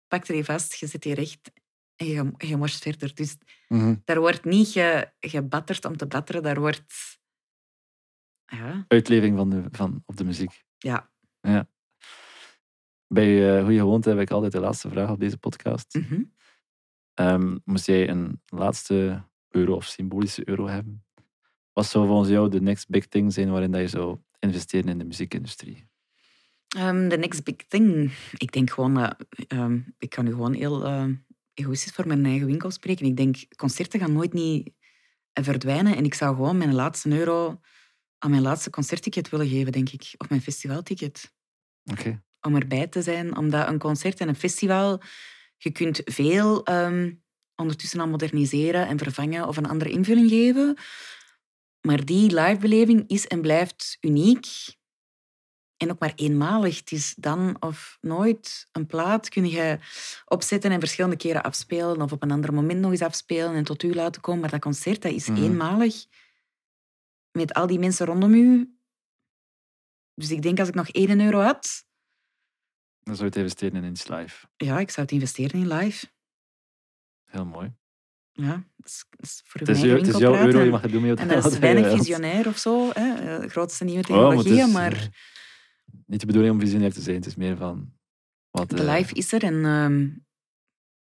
[0.09, 1.51] pakt er je vast, je zet je recht
[1.97, 3.15] en je, je verder.
[3.15, 3.37] Dus
[3.69, 3.95] Mhm.
[4.05, 6.85] daar wordt niet ge, gebatterd om te batteren, daar wordt...
[8.47, 10.65] Ja, Uitleving van de, van, op de muziek.
[10.79, 11.11] ja.
[13.09, 15.95] Bij uh, Goeie Gewoonte heb ik altijd de laatste vraag op deze podcast.
[15.95, 16.23] mhm.
[17.15, 21.05] Ehm, moest jij een laatste euro of symbolische euro hebben?
[21.73, 24.99] Wat zou volgens jou de next big thing zijn waarin dat je zou investeren in
[24.99, 25.89] de muziekindustrie?
[26.77, 28.13] Ehm, the next big thing.
[28.37, 29.17] Ik denk gewoon dat...
[29.49, 31.15] ehm, ik kan nu gewoon heel ehm,
[31.55, 33.07] egoïstisch voor mijn eigen winkel spreken.
[33.07, 34.73] Ik denk, concerten gaan nooit niet
[35.33, 35.97] eh, verdwijnen.
[35.97, 37.61] En ik zou gewoon mijn laatste euro
[38.19, 40.15] aan mijn laatste concertticket willen geven, denk ik.
[40.17, 41.33] Of mijn festivalticket.
[41.85, 42.23] Oké.
[42.41, 43.37] Om erbij te zijn.
[43.37, 45.01] Omdat een concert en een festival...
[45.59, 47.13] Je kunt veel ehm,
[47.57, 50.77] ondertussen aan moderniseren en vervangen of een andere invulling geven.
[51.81, 54.47] Maar die livebeleving is en blijft uniek.
[55.77, 56.79] En ook maar eenmalig.
[56.79, 58.69] Het is dan of nooit.
[58.73, 59.79] Een plaat kun je
[60.25, 63.83] opzetten en verschillende keren afspelen of op een ander moment nog eens afspelen en tot
[63.83, 64.41] u laten komen.
[64.41, 65.43] Maar dat concert dat is Mhm.
[65.43, 66.05] eenmalig.
[67.37, 68.77] Met al die mensen rondom u.
[70.15, 71.85] Dus ik denk als ik nog 1 euro had,
[73.03, 74.47] Dan zou je het investeren in iets live.
[74.57, 76.07] ja, ik zou het investeren in live.
[77.25, 77.75] Heel mooi.
[78.33, 80.81] Ja, dat is, dat is voor Het is, jou- het is jouw euro, je mag
[80.83, 82.91] het doen met En dat is weinig visionair of zo.
[82.93, 83.15] Hè?
[83.15, 85.07] eh, De grootste nieuwe Oh, maar technologieën, is, maar eh,
[86.07, 87.17] Niet de bedoeling om visionair te zijn.
[87.17, 87.93] Het is meer van...
[88.51, 90.09] Wat, de eh, live is er en ehm,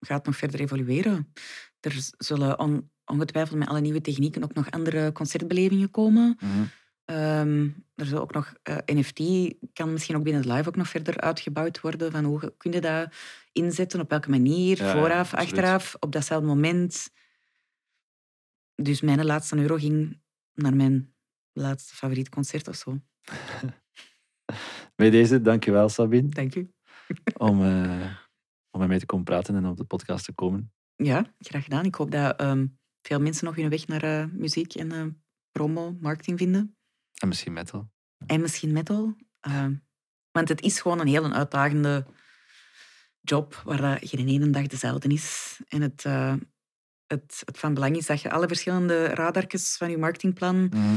[0.00, 1.32] gaat nog verder evolueren.
[1.80, 6.36] Er zullen on- ongetwijfeld met alle nieuwe technieken ook nog andere concertbelevingen komen.
[6.40, 6.64] mhm.
[7.04, 9.20] Ehm, er zal ook nog eh, NFT
[9.72, 12.12] kan misschien ook binnen het live ook nog verder uitgebouwd worden.
[12.12, 13.12] Van hoe kun je dat
[13.52, 17.10] inzetten, op welke manier, Ja, vooraf, achteraf, op datzelfde moment.
[18.74, 20.20] Dus mijn laatste euro ging
[20.54, 21.14] naar mijn
[21.52, 23.00] laatste favoriet concert of zo.
[24.96, 26.72] Bij deze, dankjewel Sabine, Dank u.
[27.48, 28.14] om, eh,
[28.70, 30.72] om met mij te komen praten en op de podcast te komen.
[30.96, 31.84] Ja, graag gedaan.
[31.84, 32.66] Ik hoop dat ehm,
[33.06, 35.04] veel mensen nog hun weg naar eh, muziek en eh,
[35.52, 36.76] promo, marketing vinden.
[37.14, 37.90] En misschien metal.
[38.26, 39.16] En misschien metal.
[39.40, 39.74] Ehm,
[40.30, 42.06] want het is gewoon een heel uitdagende
[43.20, 45.56] job waar dat geen ene dag dezelfde is.
[45.68, 46.34] En het, eh,
[47.06, 50.96] het, het van belang is dat je alle verschillende radartjes van je marketingplan Mhm.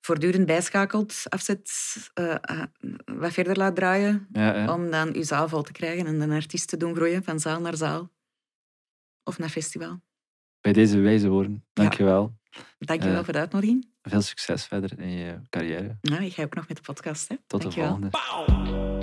[0.00, 1.70] voortdurend bijschakelt, afzet,
[2.14, 2.62] eh, eh,
[3.04, 4.74] wat verder laat draaien, Ja, ja.
[4.74, 7.60] om dan je zaal vol te krijgen en een artiest te doen groeien van zaal
[7.60, 8.12] naar zaal.
[9.22, 10.02] Of naar festival.
[10.64, 12.34] Bij deze wijze woorden, dankjewel.
[12.78, 13.86] Dank je wel Eh, voor de uitnodiging.
[14.02, 15.98] Veel succes verder in je carrière.
[16.00, 17.28] Ja, ik ga ook nog met de podcast.
[17.28, 17.36] Hè.
[17.46, 18.10] Tot de Dank je wel.
[18.10, 18.93] volgende.